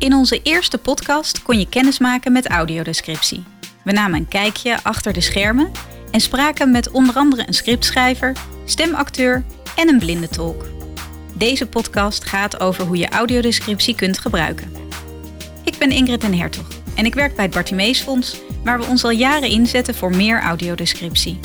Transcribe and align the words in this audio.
In 0.00 0.14
onze 0.14 0.42
eerste 0.42 0.78
podcast 0.78 1.42
kon 1.42 1.58
je 1.58 1.68
kennismaken 1.68 2.32
met 2.32 2.48
audiodescriptie. 2.48 3.42
We 3.84 3.92
namen 3.92 4.18
een 4.18 4.28
kijkje 4.28 4.82
achter 4.82 5.12
de 5.12 5.20
schermen 5.20 5.70
en 6.10 6.20
spraken 6.20 6.70
met 6.70 6.90
onder 6.90 7.14
andere 7.14 7.42
een 7.46 7.54
scriptschrijver, 7.54 8.36
stemacteur 8.64 9.44
en 9.76 9.88
een 9.88 9.98
blindentolk. 9.98 10.66
Deze 11.34 11.66
podcast 11.66 12.24
gaat 12.24 12.60
over 12.60 12.84
hoe 12.84 12.96
je 12.96 13.08
audiodescriptie 13.08 13.94
kunt 13.94 14.18
gebruiken. 14.18 14.72
Ik 15.64 15.78
ben 15.78 15.90
Ingrid 15.90 16.24
en 16.24 16.38
Hertog 16.38 16.68
en 16.96 17.04
ik 17.04 17.14
werk 17.14 17.34
bij 17.34 17.44
het 17.44 17.54
Bartimeesfonds, 17.54 18.40
waar 18.64 18.78
we 18.78 18.86
ons 18.86 19.04
al 19.04 19.10
jaren 19.10 19.48
inzetten 19.48 19.94
voor 19.94 20.16
meer 20.16 20.40
audiodescriptie. 20.40 21.38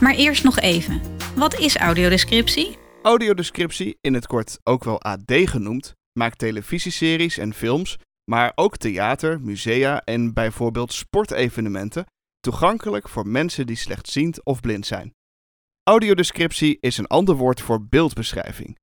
Maar 0.00 0.14
eerst 0.14 0.44
nog 0.44 0.58
even, 0.58 1.02
wat 1.34 1.58
is 1.58 1.76
audiodescriptie? 1.76 2.78
Audiodescriptie, 3.02 3.98
in 4.00 4.14
het 4.14 4.26
kort 4.26 4.58
ook 4.62 4.84
wel 4.84 5.02
AD 5.02 5.32
genoemd, 5.44 5.94
maakt 6.16 6.38
televisieseries 6.38 7.38
en 7.38 7.54
films, 7.54 7.98
maar 8.30 8.52
ook 8.54 8.76
theater, 8.76 9.40
musea 9.40 10.04
en 10.04 10.32
bijvoorbeeld 10.32 10.92
sportevenementen 10.92 12.06
toegankelijk 12.40 13.08
voor 13.08 13.26
mensen 13.28 13.66
die 13.66 13.76
slechtziend 13.76 14.44
of 14.44 14.60
blind 14.60 14.86
zijn. 14.86 15.14
Audiodescriptie 15.82 16.78
is 16.80 16.98
een 16.98 17.06
ander 17.06 17.34
woord 17.34 17.60
voor 17.60 17.86
beeldbeschrijving. 17.86 18.78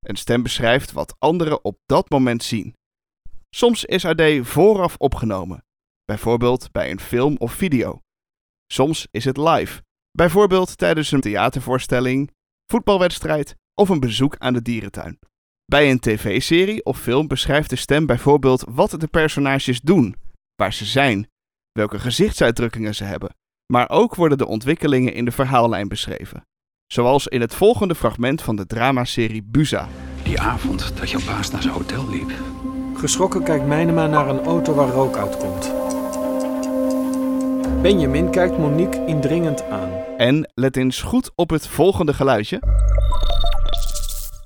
Een 0.00 0.16
stem 0.16 0.42
beschrijft 0.42 0.92
wat 0.92 1.14
anderen 1.18 1.64
op 1.64 1.78
dat 1.86 2.10
moment 2.10 2.42
zien. 2.42 2.74
Soms 3.50 3.84
is 3.84 4.04
AD 4.04 4.22
vooraf 4.40 4.96
opgenomen, 4.96 5.64
bijvoorbeeld 6.04 6.72
bij 6.72 6.90
een 6.90 7.00
film 7.00 7.36
of 7.36 7.52
video. 7.52 8.00
Soms 8.72 9.06
is 9.10 9.24
het 9.24 9.36
live, 9.36 9.82
bijvoorbeeld 10.10 10.78
tijdens 10.78 11.12
een 11.12 11.20
theatervoorstelling, 11.20 12.30
voetbalwedstrijd 12.66 13.56
of 13.74 13.88
een 13.88 14.00
bezoek 14.00 14.36
aan 14.38 14.52
de 14.52 14.62
dierentuin. 14.62 15.18
Bij 15.64 15.90
een 15.90 16.00
tv-serie 16.00 16.84
of 16.84 16.98
film 16.98 17.26
beschrijft 17.26 17.70
de 17.70 17.76
stem 17.76 18.06
bijvoorbeeld 18.06 18.64
wat 18.68 18.90
de 18.90 19.06
personages 19.06 19.80
doen, 19.80 20.16
waar 20.56 20.72
ze 20.72 20.84
zijn, 20.84 21.28
welke 21.72 21.98
gezichtsuitdrukkingen 21.98 22.94
ze 22.94 23.04
hebben, 23.04 23.34
maar 23.72 23.90
ook 23.90 24.14
worden 24.14 24.38
de 24.38 24.46
ontwikkelingen 24.46 25.14
in 25.14 25.24
de 25.24 25.30
verhaallijn 25.30 25.88
beschreven. 25.88 26.46
Zoals 26.86 27.26
in 27.26 27.40
het 27.40 27.54
volgende 27.54 27.94
fragment 27.94 28.42
van 28.42 28.56
de 28.56 28.66
dramaserie 28.66 29.42
Buza. 29.42 29.88
Die 30.22 30.40
avond 30.40 30.96
dat 30.96 31.10
jouw 31.10 31.24
baas 31.26 31.50
naar 31.50 31.62
zijn 31.62 31.74
hotel 31.74 32.10
liep. 32.10 32.32
Geschrokken 32.94 33.42
kijkt 33.42 33.66
Mijnema 33.66 34.06
naar 34.06 34.28
een 34.28 34.44
auto 34.44 34.74
waar 34.74 34.88
rook 34.88 35.16
uitkomt. 35.16 35.72
Benjamin 37.82 38.30
kijkt 38.30 38.58
Monique 38.58 39.04
indringend 39.06 39.62
aan. 39.62 39.90
En 40.16 40.50
let 40.54 40.76
eens 40.76 41.02
goed 41.02 41.30
op 41.34 41.50
het 41.50 41.68
volgende 41.68 42.14
geluidje. 42.14 42.60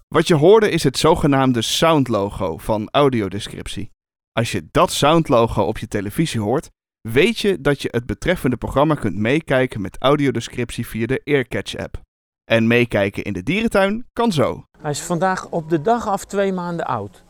Wat 0.09 0.27
je 0.27 0.35
hoorde 0.35 0.71
is 0.71 0.83
het 0.83 0.99
zogenaamde 0.99 1.63
soundlogo 1.63 2.57
van 2.57 2.89
audiodescriptie. 2.91 3.91
Als 4.33 4.53
je 4.53 4.69
dat 4.71 4.93
soundlogo 4.93 5.63
op 5.63 5.79
je 5.79 5.89
televisie 5.89 6.41
hoort, 6.41 6.71
weet 7.01 7.39
je 7.39 7.61
dat 7.61 7.83
je 7.83 7.89
het 7.91 8.07
betreffende 8.07 8.57
programma 8.57 8.95
kunt 8.95 9.17
meekijken 9.17 9.81
met 9.81 9.97
audiodescriptie 9.99 10.87
via 10.87 11.07
de 11.07 11.21
Earcatch-app. 11.25 12.01
En 12.45 12.67
meekijken 12.67 13.23
in 13.23 13.33
de 13.33 13.43
dierentuin 13.43 14.07
kan 14.13 14.33
zo. 14.33 14.65
Hij 14.81 14.91
is 14.91 15.01
vandaag 15.01 15.49
op 15.49 15.71
de 15.71 15.83
dag 15.83 16.07
af 16.07 16.25
twee 16.25 16.53
maanden 16.53 16.87
oud. 16.87 17.25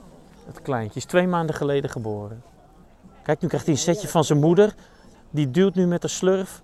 Het 0.46 0.62
kleintje 0.62 0.98
is 0.98 1.04
twee 1.04 1.26
maanden 1.26 1.54
geleden 1.54 1.90
geboren. 1.90 2.42
Kijk, 3.22 3.40
nu 3.40 3.48
krijgt 3.48 3.66
hij 3.66 3.74
een 3.74 3.80
setje 3.80 4.08
van 4.08 4.24
zijn 4.24 4.40
moeder. 4.40 4.74
Die 5.30 5.50
duwt 5.50 5.74
nu 5.74 5.86
met 5.86 6.02
de 6.02 6.08
slurf. 6.08 6.62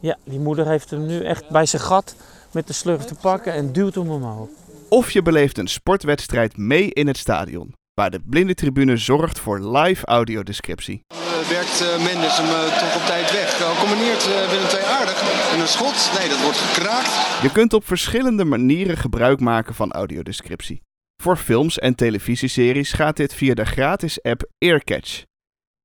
Ja, 0.00 0.16
die 0.24 0.40
moeder 0.40 0.66
heeft 0.66 0.90
hem 0.90 1.06
nu 1.06 1.24
echt 1.24 1.50
bij 1.50 1.66
zijn 1.66 1.82
gat 1.82 2.14
met 2.52 2.66
de 2.66 2.72
slurf 2.72 3.04
te 3.04 3.14
pakken 3.14 3.52
en 3.52 3.72
duwt 3.72 3.94
hem 3.94 4.10
omhoog. 4.10 4.48
Of 4.90 5.10
je 5.10 5.22
beleeft 5.22 5.58
een 5.58 5.68
sportwedstrijd 5.68 6.56
mee 6.56 6.92
in 6.92 7.06
het 7.06 7.16
stadion, 7.16 7.74
waar 7.94 8.10
de 8.10 8.20
blindentribune 8.20 8.96
zorgt 8.96 9.38
voor 9.38 9.76
live 9.76 10.06
audiodescriptie. 10.06 11.00
Werkt 11.48 11.82
uh, 11.82 12.04
Mendes 12.04 12.36
hem 12.36 12.46
uh, 12.46 12.78
toch 12.78 12.96
op 12.96 13.06
tijd 13.06 13.32
weg. 13.32 13.78
Combineert 13.80 14.26
Willem 14.26 14.66
II 14.66 14.84
aardig. 14.84 15.52
En 15.52 15.60
een 15.60 15.68
schot, 15.68 16.18
nee, 16.18 16.28
dat 16.28 16.42
wordt 16.42 16.58
gekraakt. 16.58 17.42
Je 17.42 17.52
kunt 17.52 17.72
op 17.72 17.86
verschillende 17.86 18.44
manieren 18.44 18.96
gebruik 18.96 19.40
maken 19.40 19.74
van 19.74 19.92
audiodescriptie. 19.92 20.82
Voor 21.22 21.36
films 21.36 21.78
en 21.78 21.94
televisieseries 21.94 22.92
gaat 22.92 23.16
dit 23.16 23.34
via 23.34 23.54
de 23.54 23.64
gratis 23.66 24.22
app 24.22 24.50
Earcatch. 24.58 25.22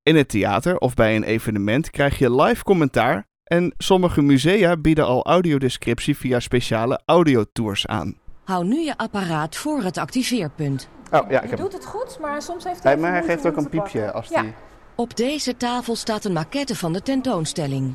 In 0.03 0.15
het 0.15 0.29
theater 0.29 0.77
of 0.77 0.93
bij 0.93 1.15
een 1.15 1.23
evenement 1.23 1.89
krijg 1.89 2.17
je 2.17 2.35
live 2.35 2.63
commentaar 2.63 3.27
en 3.43 3.73
sommige 3.77 4.21
musea 4.21 4.77
bieden 4.77 5.05
al 5.05 5.25
audiodescriptie 5.25 6.17
via 6.17 6.39
speciale 6.39 7.01
audiotours 7.05 7.87
aan. 7.87 8.23
Hou 8.45 8.65
nu 8.65 8.79
je 8.79 8.97
apparaat 8.97 9.55
voor 9.55 9.83
het 9.83 9.97
activeerpunt. 9.97 10.89
Oh 11.11 11.29
ja, 11.29 11.37
ik 11.37 11.43
Je 11.43 11.49
heb 11.49 11.59
doet 11.59 11.73
het 11.73 11.85
goed, 11.85 12.17
maar 12.21 12.41
soms 12.41 12.63
heeft 12.63 12.83
hij. 12.83 12.91
hij... 12.91 13.01
Maar 13.01 13.11
hij 13.11 13.23
geeft 13.23 13.47
ook 13.47 13.57
een 13.57 13.69
piepje 13.69 13.99
pakken. 13.99 14.13
als 14.13 14.27
Ja. 14.27 14.41
die. 14.41 14.53
Op 14.95 15.15
deze 15.17 15.57
tafel 15.57 15.95
staat 15.95 16.25
een 16.25 16.33
maquette 16.33 16.75
van 16.75 16.93
de 16.93 17.01
tentoonstelling. 17.01 17.93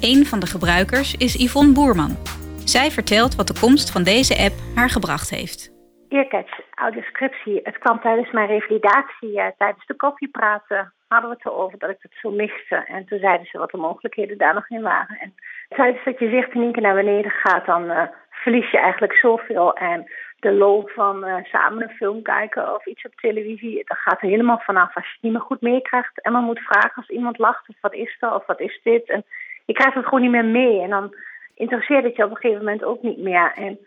Een 0.00 0.26
van 0.26 0.40
de 0.40 0.46
gebruikers 0.46 1.14
is 1.16 1.34
Yvonne 1.34 1.72
Boerman. 1.72 2.16
Zij 2.64 2.90
vertelt 2.90 3.34
wat 3.34 3.46
de 3.46 3.60
komst 3.60 3.90
van 3.90 4.02
deze 4.02 4.38
app 4.38 4.54
haar 4.74 4.90
gebracht 4.90 5.30
heeft. 5.30 5.72
Earcatch, 6.08 6.60
audioscriptie. 6.74 7.60
Het 7.62 7.78
kwam 7.78 8.00
tijdens 8.00 8.30
mijn 8.30 8.46
revalidatie, 8.46 9.40
eh, 9.40 9.46
tijdens 9.58 9.86
de 9.86 9.94
koffiepraten, 9.94 10.92
hadden 11.08 11.30
we 11.30 11.36
het 11.36 11.46
erover 11.46 11.78
dat 11.78 11.90
ik 11.90 11.98
het 12.00 12.12
zo 12.20 12.30
miste. 12.30 12.76
En 12.76 13.04
toen 13.04 13.18
zeiden 13.18 13.46
ze 13.46 13.58
wat 13.58 13.70
de 13.70 13.76
mogelijkheden 13.76 14.38
daar 14.38 14.54
nog 14.54 14.68
in 14.68 14.82
waren. 14.82 15.18
En 15.18 15.34
tijdens 15.68 16.04
dat 16.04 16.18
je 16.18 16.28
zicht 16.30 16.54
in 16.54 16.62
één 16.62 16.72
keer 16.72 16.82
naar 16.82 16.94
beneden 16.94 17.30
gaat, 17.30 17.66
dan 17.66 17.90
eh, 17.90 18.02
verlies 18.30 18.70
je 18.70 18.78
eigenlijk 18.78 19.12
zoveel. 19.12 19.76
En 19.76 20.10
de 20.38 20.52
lol 20.52 20.86
van 20.86 21.24
eh, 21.24 21.44
samen 21.44 21.82
een 21.82 21.96
film 21.96 22.22
kijken 22.22 22.74
of 22.74 22.86
iets 22.86 23.04
op 23.04 23.14
televisie, 23.14 23.82
dat 23.84 23.98
gaat 23.98 24.22
er 24.22 24.28
helemaal 24.28 24.58
vanaf 24.64 24.96
als 24.96 25.04
je 25.04 25.12
het 25.12 25.22
niet 25.22 25.32
meer 25.32 25.40
goed 25.40 25.60
meekrijgt. 25.60 26.20
En 26.20 26.32
dan 26.32 26.44
moet 26.44 26.58
vragen 26.58 26.94
als 26.94 27.08
iemand 27.08 27.38
lacht 27.38 27.68
of 27.68 27.76
wat 27.80 27.94
is 27.94 28.16
er 28.20 28.34
of 28.34 28.46
wat 28.46 28.60
is 28.60 28.80
dit. 28.82 29.08
En 29.08 29.24
je 29.64 29.72
krijgt 29.72 29.94
het 29.94 30.04
gewoon 30.04 30.20
niet 30.20 30.30
meer 30.30 30.44
mee. 30.44 30.80
En 30.80 30.90
dan 30.90 31.14
interesseert 31.54 32.04
het 32.04 32.16
je 32.16 32.24
op 32.24 32.30
een 32.30 32.36
gegeven 32.36 32.64
moment 32.64 32.84
ook 32.84 33.02
niet 33.02 33.18
meer. 33.18 33.52
En 33.54 33.78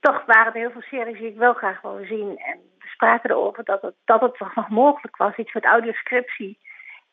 toch 0.00 0.24
waren 0.26 0.52
er 0.52 0.60
heel 0.60 0.70
veel 0.70 0.80
series 0.80 1.18
die 1.18 1.28
ik 1.28 1.36
wel 1.36 1.52
graag 1.52 1.80
wilde 1.80 2.06
zien. 2.06 2.38
En 2.38 2.58
we 2.78 2.86
spraken 2.86 3.30
erover 3.30 3.64
dat 3.64 3.82
het, 3.82 3.94
dat 4.04 4.20
het 4.20 4.36
toch 4.36 4.54
nog 4.54 4.68
mogelijk 4.68 5.16
was, 5.16 5.36
iets 5.36 5.52
met 5.52 5.64
audioscriptie. 5.64 6.58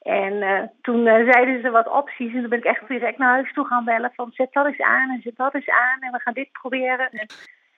En 0.01 0.41
eh, 0.41 0.63
toen 0.81 1.07
eh, 1.07 1.31
zeiden 1.31 1.62
ze 1.62 1.69
wat 1.69 1.90
opties 1.90 2.34
en 2.34 2.40
toen 2.40 2.50
ben 2.50 2.59
ik 2.59 2.66
echt 2.66 2.88
direct 2.88 3.18
naar 3.18 3.34
huis 3.34 3.53
toe 3.53 3.66
gaan 3.66 3.85
bellen 3.85 4.12
van 4.16 4.31
zet 4.31 4.53
dat 4.53 4.66
eens 4.66 4.81
aan 4.81 5.09
en 5.09 5.22
zet 5.22 5.35
dat 5.35 5.53
eens 5.53 5.69
aan 5.69 6.00
en 6.00 6.12
we 6.12 6.19
gaan 6.19 6.34
dit 6.34 6.51
proberen. 6.51 7.09
En 7.09 7.28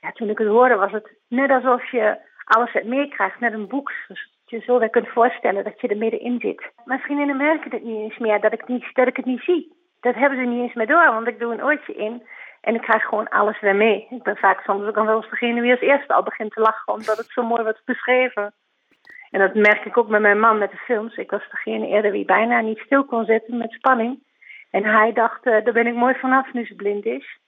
ja, 0.02 0.12
toen 0.12 0.30
ik 0.30 0.38
het 0.38 0.48
hoorde 0.48 0.76
was 0.76 0.92
het 0.92 1.12
net 1.28 1.50
alsof 1.50 1.92
je 1.92 2.18
alles 2.44 2.74
het 2.74 2.86
meekrijgt, 2.86 3.40
net 3.40 3.54
een 3.54 3.68
boek. 3.68 3.92
Dus 4.08 4.32
je 4.46 4.60
zo 4.60 4.80
weer 4.80 4.90
kunt 4.90 5.08
voorstellen 5.08 5.64
dat 5.64 5.82
je 5.82 5.88
er 5.88 5.98
middenin 5.98 6.40
zit. 6.40 6.72
Mijn 6.86 7.00
vriendinnen 7.00 7.38
merken 7.38 7.72
het 7.72 7.84
niet 7.84 8.02
eens 8.02 8.18
meer 8.18 8.42
dat 8.42 8.54
ik, 8.54 8.68
niet, 8.68 8.86
dat 8.94 9.08
ik 9.08 9.16
het 9.16 9.26
niet 9.26 9.42
zie. 9.42 9.76
Dat 10.00 10.16
hebben 10.16 10.40
ze 10.40 10.46
niet 10.46 10.62
eens 10.62 10.74
meer 10.74 10.88
door, 10.88 11.14
want 11.14 11.28
ik 11.28 11.40
doe 11.40 11.54
een 11.54 11.64
oortje 11.64 11.94
in 11.94 12.28
en 12.68 12.76
ik 12.76 12.82
krijg 12.82 13.04
gewoon 13.04 13.30
alles 13.30 13.60
weer 13.60 13.76
mee. 13.76 14.08
Ik 14.10 14.24
ben 14.24 14.38
vaak 14.38 14.62
soms 14.62 14.88
ook 14.88 14.96
wel 14.96 15.16
eens 15.16 15.30
degene 15.30 15.62
die 15.62 15.72
als 15.72 15.80
eerste 15.80 16.14
al 16.14 16.24
begint 16.24 16.52
te 16.52 16.60
lachen, 16.60 16.94
omdat 16.94 17.18
het 17.18 17.30
zo 17.30 17.44
mooi 17.44 17.64
wordt 17.64 17.82
beschreven. 17.86 18.54
En 19.32 19.40
dat 19.40 19.54
merk 19.54 19.86
ik 19.86 19.98
ook 19.98 20.08
met 20.08 20.22
mijn 20.22 20.40
man 20.40 20.58
met 20.58 20.72
de 20.72 20.78
films. 20.78 21.16
Ik 21.16 21.30
was 21.30 21.50
degene 21.50 21.88
eerder 21.88 22.12
wie 22.12 22.26
bijna 22.26 22.62
niet 22.62 22.80
stil 22.80 23.06
kon 23.06 23.26
zitten 23.26 23.58
met 23.58 23.72
spanning. 23.72 24.24
En 24.72 24.84
hij 24.84 25.14
dacht, 25.14 25.46
eh, 25.46 25.64
daar 25.64 25.74
ben 25.74 25.88
ik 25.88 25.96
mooi 25.96 26.16
vanaf 26.16 26.54
nu 26.54 26.66
ze 26.66 26.76
blind 26.76 27.06
is. 27.06 27.40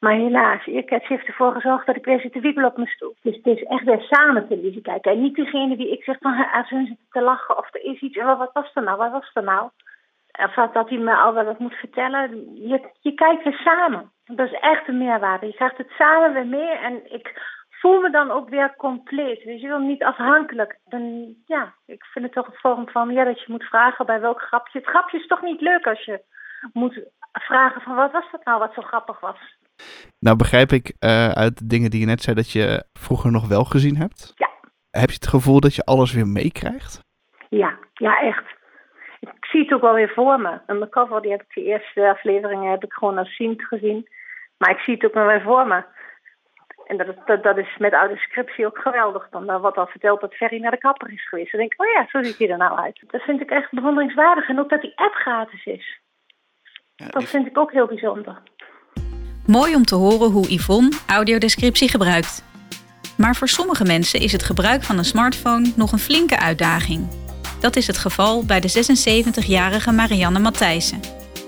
Maar 0.00 0.12
helaas, 0.12 0.66
Earcatch 0.66 1.08
heeft 1.08 1.26
ervoor 1.26 1.52
gezorgd 1.52 1.86
dat 1.86 1.96
ik 1.96 2.04
weer 2.04 2.20
zit 2.20 2.32
te 2.32 2.40
wiebelen 2.40 2.70
op 2.70 2.76
mijn 2.76 2.88
stoel. 2.88 3.14
Dus 3.22 3.36
het 3.36 3.46
is 3.46 3.62
echt 3.62 3.84
weer 3.84 4.00
samen 4.00 4.48
televisie 4.48 4.82
kijken. 4.82 5.12
En 5.12 5.20
niet 5.22 5.36
degene 5.36 5.76
die 5.76 5.92
ik 5.92 6.02
zeg 6.02 6.16
van, 6.20 6.50
als 6.52 6.70
hun 6.70 6.86
zitten 6.86 7.06
te 7.10 7.20
lachen 7.20 7.58
of 7.58 7.74
er 7.74 7.84
is 7.84 8.00
iets. 8.00 8.16
Wat 8.16 8.50
was 8.52 8.70
er 8.74 8.82
nou, 8.82 8.96
wat 8.96 9.10
was 9.10 9.30
er 9.34 9.42
nou? 9.42 9.70
Of 10.38 10.54
dat 10.72 10.88
hij 10.88 10.98
me 10.98 11.16
al 11.16 11.34
wel 11.34 11.44
wat 11.44 11.58
moet 11.58 11.74
vertellen. 11.74 12.54
Je, 12.54 12.90
je 13.00 13.14
kijkt 13.14 13.44
weer 13.44 13.60
samen. 13.64 14.12
Dat 14.24 14.46
is 14.46 14.58
echt 14.60 14.88
een 14.88 14.98
meerwaarde. 14.98 15.46
Je 15.46 15.54
krijgt 15.54 15.78
het 15.78 15.90
samen 15.90 16.32
weer 16.32 16.46
mee. 16.46 16.70
En 16.70 17.12
ik 17.12 17.40
voel 17.70 18.00
me 18.00 18.10
dan 18.10 18.30
ook 18.30 18.48
weer 18.48 18.76
compleet. 18.76 19.44
Dus 19.44 19.60
je 19.60 19.66
wil 19.66 19.78
niet 19.78 20.02
afhankelijk. 20.02 20.78
En 20.88 21.34
ja, 21.46 21.74
ik 21.86 22.04
vind 22.04 22.24
het 22.24 22.34
toch 22.34 22.46
een 22.46 22.58
vorm 22.60 22.88
van 22.88 23.10
ja, 23.10 23.24
dat 23.24 23.40
je 23.40 23.52
moet 23.52 23.64
vragen 23.64 24.06
bij 24.06 24.20
welk 24.20 24.40
grapje. 24.40 24.78
Het 24.78 24.88
grapje 24.88 25.18
is 25.18 25.26
toch 25.26 25.42
niet 25.42 25.60
leuk 25.60 25.86
als 25.86 26.04
je 26.04 26.24
moet 26.72 27.00
vragen 27.32 27.80
van 27.80 27.94
wat 27.94 28.12
was 28.12 28.30
dat 28.32 28.44
nou 28.44 28.58
wat 28.58 28.74
zo 28.74 28.82
grappig 28.82 29.20
was. 29.20 29.56
Nou 30.18 30.36
begrijp 30.36 30.70
ik 30.70 30.94
uh, 31.00 31.28
uit 31.28 31.58
de 31.58 31.66
dingen 31.66 31.90
die 31.90 32.00
je 32.00 32.06
net 32.06 32.22
zei 32.22 32.36
dat 32.36 32.50
je 32.52 32.84
vroeger 32.92 33.30
nog 33.30 33.48
wel 33.48 33.64
gezien 33.64 33.96
hebt. 33.96 34.32
Ja. 34.36 34.50
Heb 34.90 35.08
je 35.08 35.14
het 35.14 35.28
gevoel 35.28 35.60
dat 35.60 35.74
je 35.74 35.84
alles 35.84 36.12
weer 36.12 36.26
meekrijgt? 36.26 37.04
Ja, 37.48 37.78
ja 37.94 38.20
echt. 38.20 38.57
Ik 39.48 39.54
zie 39.54 39.62
het 39.62 39.72
ook 39.72 39.80
wel 39.80 39.94
weer 39.94 40.12
voor 40.14 40.40
me. 40.40 40.58
En 40.66 40.78
mijn 40.78 40.90
cover, 40.90 41.22
die 41.22 41.30
heb 41.30 41.40
ik 41.40 41.54
de 41.54 41.62
eerste 41.62 42.08
afleveringen 42.08 42.70
heb 42.70 42.84
ik 42.84 42.92
gewoon 42.92 43.18
als 43.18 43.36
zien 43.36 43.60
gezien. 43.60 44.08
Maar 44.58 44.70
ik 44.70 44.78
zie 44.78 44.94
het 44.94 45.04
ook 45.04 45.14
wel 45.14 45.26
weer 45.26 45.42
voor 45.42 45.66
me. 45.66 45.82
En 46.86 46.96
dat, 46.96 47.06
dat, 47.26 47.42
dat 47.42 47.58
is 47.58 47.76
met 47.78 47.94
oude 47.94 48.16
scriptie 48.16 48.66
ook 48.66 48.78
geweldig. 48.78 49.28
Dan 49.30 49.60
wordt 49.60 49.76
al 49.76 49.86
verteld 49.86 50.20
dat 50.20 50.34
Ferry 50.34 50.60
naar 50.60 50.70
de 50.70 50.78
kapper 50.78 51.12
is 51.12 51.28
geweest. 51.28 51.50
Dan 51.50 51.60
denk 51.60 51.72
ik, 51.72 51.80
oh 51.80 51.92
ja, 51.92 52.06
zo 52.08 52.22
ziet 52.22 52.38
hij 52.38 52.50
er 52.50 52.56
nou 52.56 52.78
uit. 52.78 53.02
Dat 53.06 53.22
vind 53.22 53.40
ik 53.40 53.50
echt 53.50 53.70
bewonderingswaardig. 53.70 54.48
En 54.48 54.58
ook 54.58 54.68
dat 54.68 54.80
die 54.80 54.92
app 54.94 55.14
gratis 55.14 55.64
is. 55.64 56.00
dat 56.96 57.24
vind 57.24 57.46
ik 57.46 57.58
ook 57.58 57.72
heel 57.72 57.86
bijzonder. 57.86 58.38
Mooi 59.46 59.74
om 59.74 59.84
te 59.84 59.94
horen 59.94 60.30
hoe 60.30 60.52
Yvonne 60.52 60.98
audiodescriptie 61.06 61.90
gebruikt. 61.90 62.44
Maar 63.16 63.34
voor 63.34 63.48
sommige 63.48 63.84
mensen 63.84 64.20
is 64.20 64.32
het 64.32 64.42
gebruik 64.42 64.82
van 64.82 64.98
een 64.98 65.04
smartphone 65.04 65.72
nog 65.76 65.92
een 65.92 65.98
flinke 65.98 66.38
uitdaging. 66.38 67.27
Dat 67.60 67.76
is 67.76 67.86
het 67.86 67.98
geval 67.98 68.44
bij 68.44 68.60
de 68.60 68.96
76-jarige 69.44 69.92
Marianne 69.92 70.38
Matthijssen. 70.38 71.00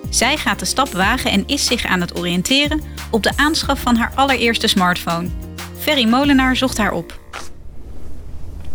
Zij 0.08 0.36
gaat 0.36 0.58
de 0.58 0.64
stap 0.64 0.88
wagen 0.92 1.30
en 1.30 1.46
is 1.46 1.66
zich 1.66 1.84
aan 1.84 2.00
het 2.00 2.18
oriënteren 2.18 2.80
op 3.10 3.22
de 3.22 3.32
aanschaf 3.36 3.80
van 3.80 3.96
haar 3.96 4.12
allereerste 4.14 4.66
smartphone. 4.66 5.28
Ferry 5.78 6.08
Molenaar 6.08 6.56
zocht 6.56 6.78
haar 6.78 6.92
op. 6.92 7.20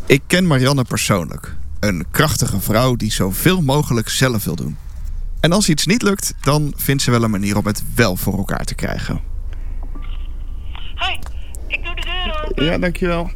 Ik 0.06 0.22
ken 0.28 0.48
Marianne 0.48 0.84
persoonlijk. 0.84 1.56
Een 1.80 2.06
krachtige 2.12 2.60
vrouw 2.60 2.96
die 2.96 3.12
zoveel 3.12 3.62
mogelijk 3.62 4.10
zelf 4.10 4.44
wil 4.44 4.56
doen. 4.56 4.78
En 5.40 5.52
als 5.52 5.70
iets 5.70 5.86
niet 5.86 6.02
lukt, 6.02 6.34
dan 6.42 6.74
vindt 6.76 7.02
ze 7.02 7.12
wel 7.12 7.24
een 7.24 7.32
manier 7.32 7.58
om 7.58 7.66
het 7.66 7.84
wel 7.96 8.16
voor 8.16 8.38
elkaar 8.38 8.66
te 8.66 8.76
krijgen. 8.76 9.22
Hoi, 10.96 11.20
ik 11.68 11.84
doe 11.84 11.96
de 11.96 12.02
deur 12.02 12.46
open. 12.46 12.66
Ja, 12.66 12.78
dankjewel. 12.78 13.32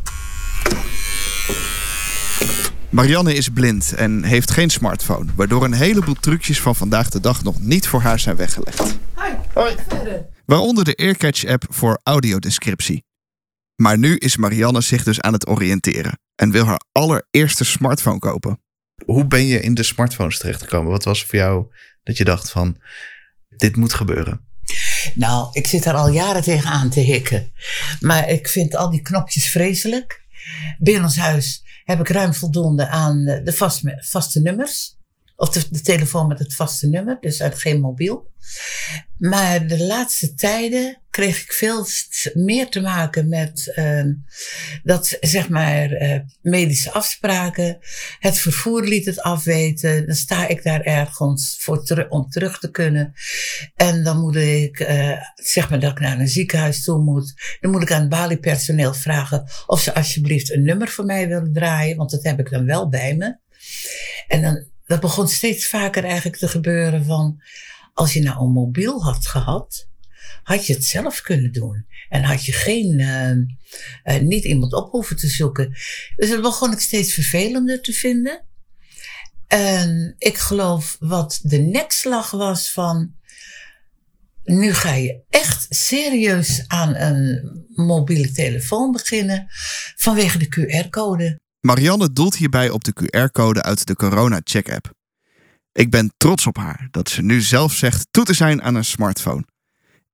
Marianne 2.89 3.33
is 3.33 3.49
blind 3.49 3.93
en 3.93 4.23
heeft 4.23 4.51
geen 4.51 4.69
smartphone, 4.69 5.31
waardoor 5.35 5.63
een 5.63 5.73
heleboel 5.73 6.15
trucjes 6.15 6.61
van 6.61 6.75
vandaag 6.75 7.09
de 7.09 7.19
dag 7.19 7.43
nog 7.43 7.59
niet 7.59 7.87
voor 7.87 8.01
haar 8.01 8.19
zijn 8.19 8.35
weggelegd. 8.35 8.97
Hoi, 9.13 9.35
Hoi. 9.53 9.75
Waaronder 10.45 10.83
de 10.83 10.95
Earcatch-app 10.95 11.65
voor 11.69 11.99
audiodescriptie. 12.03 13.03
Maar 13.75 13.97
nu 13.97 14.17
is 14.17 14.37
Marianne 14.37 14.81
zich 14.81 15.03
dus 15.03 15.21
aan 15.21 15.33
het 15.33 15.47
oriënteren 15.47 16.19
en 16.35 16.51
wil 16.51 16.65
haar 16.65 16.81
allereerste 16.91 17.65
smartphone 17.65 18.19
kopen. 18.19 18.61
Hoe 19.05 19.25
ben 19.25 19.45
je 19.45 19.59
in 19.59 19.73
de 19.73 19.83
smartphones 19.83 20.37
terechtgekomen? 20.37 20.91
Wat 20.91 21.03
was 21.03 21.25
voor 21.25 21.39
jou 21.39 21.65
dat 22.03 22.17
je 22.17 22.23
dacht 22.23 22.51
van, 22.51 22.77
dit 23.49 23.75
moet 23.75 23.93
gebeuren? 23.93 24.47
Nou, 25.15 25.49
ik 25.51 25.67
zit 25.67 25.85
er 25.85 25.93
al 25.93 26.09
jaren 26.09 26.41
tegenaan 26.41 26.89
te 26.89 26.99
hikken. 26.99 27.51
Maar 27.99 28.29
ik 28.29 28.47
vind 28.47 28.75
al 28.75 28.89
die 28.89 29.01
knopjes 29.01 29.49
vreselijk. 29.49 30.27
Bij 30.77 30.99
ons 30.99 31.17
huis 31.17 31.63
heb 31.89 31.99
ik 31.99 32.07
ruim 32.07 32.33
voldoende 32.33 32.87
aan 32.87 33.23
de 33.23 33.53
vaste, 33.99 34.41
nummers. 34.41 34.97
Of 35.35 35.49
de, 35.49 35.81
telefoon 35.81 36.27
met 36.27 36.39
het 36.39 36.55
vaste 36.55 36.87
nummer, 36.87 37.17
dus 37.19 37.41
uit 37.41 37.59
geen 37.59 37.79
mobiel. 37.79 38.31
Maar 39.19 39.67
de 39.67 39.83
laatste 39.83 40.33
tijden 40.33 41.01
kreeg 41.09 41.41
ik 41.41 41.51
veel 41.51 41.85
meer 42.33 42.69
te 42.69 42.81
maken 42.81 43.29
met 43.29 43.73
uh, 43.75 44.03
dat, 44.83 45.17
zeg 45.19 45.49
maar, 45.49 46.01
uh, 46.01 46.19
medische 46.41 46.91
afspraken. 46.91 47.77
Het 48.19 48.39
vervoer 48.39 48.83
liet 48.83 49.05
het 49.05 49.21
afweten. 49.21 50.05
Dan 50.05 50.15
sta 50.15 50.47
ik 50.47 50.63
daar 50.63 50.81
ergens 50.81 51.57
voor 51.59 52.07
om 52.09 52.29
terug 52.29 52.59
te 52.59 52.71
kunnen. 52.71 53.13
En 53.75 54.03
dan 54.03 54.19
moet 54.19 54.35
ik, 54.35 54.79
uh, 54.79 55.17
zeg 55.35 55.69
maar, 55.69 55.79
dat 55.79 55.91
ik 55.91 55.99
naar 55.99 56.19
een 56.19 56.27
ziekenhuis 56.27 56.83
toe 56.83 57.03
moet. 57.03 57.57
Dan 57.59 57.71
moet 57.71 57.81
ik 57.81 57.91
aan 57.91 58.01
het 58.01 58.09
baliepersoneel 58.09 58.93
vragen 58.93 59.49
of 59.65 59.81
ze 59.81 59.93
alsjeblieft 59.93 60.51
een 60.51 60.63
nummer 60.63 60.87
voor 60.87 61.05
mij 61.05 61.27
willen 61.27 61.53
draaien, 61.53 61.97
want 61.97 62.11
dat 62.11 62.23
heb 62.23 62.39
ik 62.39 62.49
dan 62.49 62.65
wel 62.65 62.89
bij 62.89 63.15
me. 63.15 63.37
En 64.27 64.41
dan 64.41 64.67
dat 64.85 64.99
begon 64.99 65.27
steeds 65.27 65.67
vaker 65.67 66.03
eigenlijk 66.03 66.37
te 66.37 66.47
gebeuren 66.47 67.05
van, 67.05 67.41
als 67.99 68.13
je 68.13 68.21
nou 68.21 68.41
een 68.41 68.51
mobiel 68.51 69.03
had 69.03 69.27
gehad, 69.27 69.87
had 70.43 70.65
je 70.65 70.73
het 70.73 70.85
zelf 70.85 71.21
kunnen 71.21 71.51
doen. 71.51 71.85
En 72.09 72.23
had 72.23 72.45
je 72.45 72.51
geen, 72.51 72.99
uh, 72.99 74.19
niet 74.19 74.43
iemand 74.43 74.73
op 74.73 74.91
hoeven 74.91 75.15
te 75.15 75.27
zoeken. 75.27 75.69
Dus 76.15 76.29
dat 76.29 76.41
begon 76.41 76.71
ik 76.71 76.79
steeds 76.79 77.13
vervelender 77.13 77.81
te 77.81 77.93
vinden. 77.93 78.45
En 79.47 80.15
ik 80.17 80.37
geloof 80.37 80.97
wat 80.99 81.39
de 81.43 81.57
nekslag 81.57 82.31
was 82.31 82.71
van, 82.71 83.13
nu 84.43 84.73
ga 84.73 84.93
je 84.93 85.21
echt 85.29 85.65
serieus 85.69 86.63
aan 86.67 86.95
een 86.95 87.65
mobiele 87.67 88.31
telefoon 88.31 88.91
beginnen 88.91 89.47
vanwege 89.95 90.37
de 90.37 90.47
QR-code. 90.47 91.39
Marianne 91.59 92.13
doelt 92.13 92.35
hierbij 92.35 92.69
op 92.69 92.83
de 92.83 92.93
QR-code 92.93 93.63
uit 93.63 93.87
de 93.87 93.95
Corona 93.95 94.41
Check-app. 94.43 94.97
Ik 95.71 95.89
ben 95.89 96.13
trots 96.17 96.47
op 96.47 96.57
haar 96.57 96.87
dat 96.91 97.09
ze 97.09 97.21
nu 97.21 97.41
zelf 97.41 97.73
zegt 97.73 98.07
toe 98.11 98.25
te 98.25 98.33
zijn 98.33 98.61
aan 98.61 98.75
een 98.75 98.85
smartphone. 98.85 99.45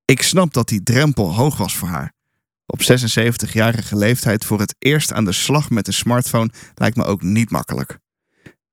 Ik 0.04 0.22
snap 0.22 0.52
dat 0.52 0.68
die 0.68 0.82
drempel 0.82 1.34
hoog 1.34 1.56
was 1.56 1.76
voor 1.76 1.88
haar. 1.88 2.12
Op 2.66 2.80
76-jarige 2.82 3.96
leeftijd 3.96 4.44
voor 4.44 4.60
het 4.60 4.74
eerst 4.78 5.12
aan 5.12 5.24
de 5.24 5.32
slag 5.32 5.70
met 5.70 5.86
een 5.86 5.92
smartphone 5.92 6.50
lijkt 6.74 6.96
me 6.96 7.04
ook 7.04 7.22
niet 7.22 7.50
makkelijk. 7.50 7.98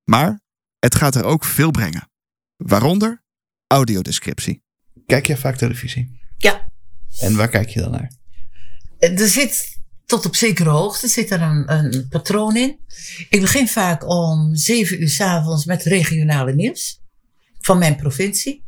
Maar 0.03 0.39
het 0.80 0.95
gaat 0.95 1.15
er 1.15 1.24
ook 1.24 1.45
veel 1.45 1.71
brengen. 1.71 2.09
Waaronder 2.57 3.24
audiodescriptie. 3.68 4.62
Kijk 5.06 5.27
jij 5.27 5.38
vaak 5.38 5.56
televisie? 5.56 6.21
Ja. 6.38 6.71
En 7.19 7.35
waar 7.35 7.50
kijk 7.50 7.69
je 7.69 7.80
dan 7.80 7.91
naar? 7.91 8.12
Er 8.97 9.27
zit 9.27 9.81
tot 10.06 10.26
op 10.26 10.36
zekere 10.36 10.70
hoogte 10.70 11.08
zit 11.08 11.32
er 11.32 11.42
een, 11.42 11.72
een 11.72 12.08
patroon 12.10 12.56
in. 12.56 12.78
Ik 13.30 13.42
begin 13.42 13.68
vaak 13.68 14.10
om 14.10 14.56
zeven 14.56 15.02
uur 15.02 15.10
s 15.10 15.22
avonds 15.22 15.66
met 15.66 15.84
regionale 15.84 16.54
nieuws 16.54 17.02
van 17.60 17.78
mijn 17.78 17.96
provincie. 17.96 18.64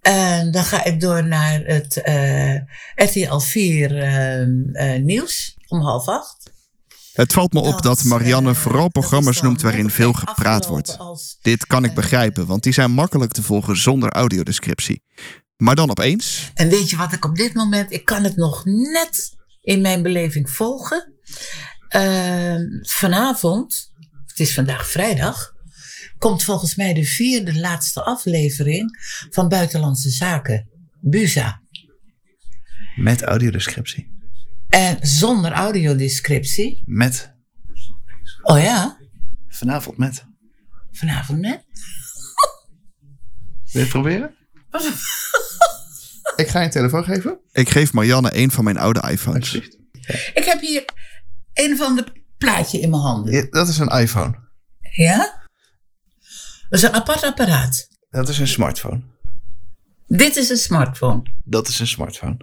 En 0.00 0.50
dan 0.50 0.64
ga 0.64 0.84
ik 0.84 1.00
door 1.00 1.26
naar 1.26 1.60
het 1.64 2.02
uh, 2.04 2.54
RTL 2.94 3.38
4 3.38 3.92
uh, 3.92 4.40
uh, 4.96 5.02
nieuws 5.02 5.56
om 5.68 5.80
half 5.80 6.08
acht. 6.08 6.54
Het 7.12 7.32
valt 7.32 7.52
me 7.52 7.60
op 7.60 7.82
dat 7.82 8.04
Marianne 8.04 8.54
vooral 8.54 8.88
programma's 8.88 9.40
noemt 9.40 9.62
waarin 9.62 9.90
veel 9.90 10.12
gepraat 10.12 10.66
wordt. 10.66 10.98
Dit 11.42 11.66
kan 11.66 11.84
ik 11.84 11.94
begrijpen, 11.94 12.46
want 12.46 12.62
die 12.62 12.72
zijn 12.72 12.90
makkelijk 12.90 13.32
te 13.32 13.42
volgen 13.42 13.76
zonder 13.76 14.12
audiodescriptie. 14.12 15.02
Maar 15.56 15.74
dan 15.74 15.90
opeens. 15.90 16.50
En 16.54 16.68
weet 16.68 16.90
je 16.90 16.96
wat 16.96 17.12
ik 17.12 17.24
op 17.24 17.36
dit 17.36 17.54
moment. 17.54 17.92
Ik 17.92 18.04
kan 18.04 18.24
het 18.24 18.36
nog 18.36 18.64
net 18.64 19.36
in 19.66 19.80
mijn 19.80 20.02
beleving 20.02 20.50
volgen. 20.50 21.12
Uh, 21.96 22.60
vanavond, 22.82 23.92
het 24.26 24.40
is 24.40 24.54
vandaag 24.54 24.90
vrijdag, 24.90 25.52
komt 26.18 26.42
volgens 26.42 26.74
mij 26.74 26.94
de 26.94 27.04
vierde 27.04 27.58
laatste 27.58 28.02
aflevering 28.02 28.98
van 29.30 29.48
Buitenlandse 29.48 30.10
Zaken, 30.10 30.68
BUSA. 31.00 31.62
Met 32.96 33.22
audiodescriptie. 33.22 34.14
En 34.68 34.98
zonder 35.00 35.52
audiodescriptie. 35.52 36.82
Met. 36.84 37.34
Oh 38.42 38.60
ja? 38.62 38.98
Vanavond 39.48 39.98
met. 39.98 40.24
Vanavond 40.90 41.40
met? 41.40 41.64
Wil 43.72 43.72
je 43.72 43.78
het 43.78 43.88
proberen? 43.88 44.36
Ik 46.36 46.48
ga 46.48 46.58
je 46.58 46.64
een 46.64 46.70
telefoon 46.70 47.04
geven. 47.04 47.40
Ik 47.52 47.68
geef 47.68 47.92
Marianne 47.92 48.36
een 48.36 48.50
van 48.50 48.64
mijn 48.64 48.78
oude 48.78 49.10
iPhones. 49.10 49.54
Ik 50.34 50.44
heb 50.44 50.60
hier 50.60 50.84
een 51.52 51.76
van 51.76 51.96
de 51.96 52.04
plaatje 52.38 52.80
in 52.80 52.90
mijn 52.90 53.02
handen. 53.02 53.32
Ja, 53.32 53.46
dat 53.50 53.68
is 53.68 53.78
een 53.78 53.88
iPhone. 53.88 54.38
Ja? 54.80 55.44
Dat 56.68 56.78
is 56.78 56.82
een 56.82 56.94
apart 56.94 57.22
apparaat. 57.22 57.88
Dat 58.10 58.28
is 58.28 58.38
een 58.38 58.48
smartphone. 58.48 59.02
Dit 60.06 60.36
is 60.36 60.50
een 60.50 60.56
smartphone. 60.56 61.22
Dat 61.44 61.68
is 61.68 61.78
een 61.78 61.86
smartphone. 61.86 62.36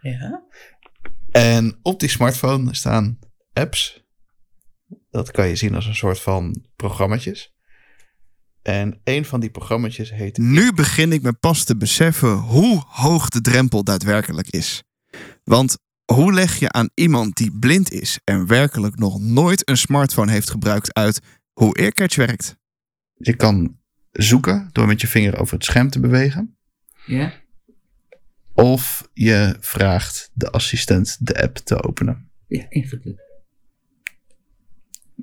Ja. 0.00 0.42
En 1.30 1.78
op 1.82 2.00
die 2.00 2.08
smartphone 2.08 2.74
staan 2.74 3.18
apps. 3.52 4.04
Dat 5.10 5.30
kan 5.30 5.48
je 5.48 5.56
zien 5.56 5.74
als 5.74 5.86
een 5.86 5.94
soort 5.94 6.20
van 6.20 6.64
programma's. 6.76 7.54
En 8.62 9.00
een 9.04 9.24
van 9.24 9.40
die 9.40 9.50
programma's 9.50 9.96
heet. 9.96 10.38
Nu 10.38 10.72
begin 10.72 11.12
ik 11.12 11.22
me 11.22 11.32
pas 11.32 11.64
te 11.64 11.76
beseffen 11.76 12.32
hoe 12.32 12.82
hoog 12.86 13.28
de 13.28 13.40
drempel 13.40 13.84
daadwerkelijk 13.84 14.50
is. 14.50 14.82
Want 15.44 15.76
hoe 16.04 16.32
leg 16.32 16.58
je 16.58 16.72
aan 16.72 16.90
iemand 16.94 17.36
die 17.36 17.58
blind 17.58 17.92
is 17.92 18.18
en 18.24 18.46
werkelijk 18.46 18.98
nog 18.98 19.20
nooit 19.20 19.68
een 19.68 19.76
smartphone 19.76 20.32
heeft 20.32 20.50
gebruikt 20.50 20.94
uit 20.94 21.20
hoe 21.52 21.76
Earcatch 21.76 22.16
werkt? 22.16 22.56
Je 23.14 23.36
kan 23.36 23.78
zoeken 24.10 24.68
door 24.72 24.86
met 24.86 25.00
je 25.00 25.06
vinger 25.06 25.38
over 25.38 25.54
het 25.54 25.64
scherm 25.64 25.90
te 25.90 26.00
bewegen. 26.00 26.56
Ja. 27.06 27.32
Of 28.54 29.08
je 29.12 29.56
vraagt 29.60 30.30
de 30.32 30.50
assistent 30.50 31.26
de 31.26 31.42
app 31.42 31.56
te 31.56 31.82
openen. 31.82 32.30
Ja, 32.46 32.66
even 32.68 33.18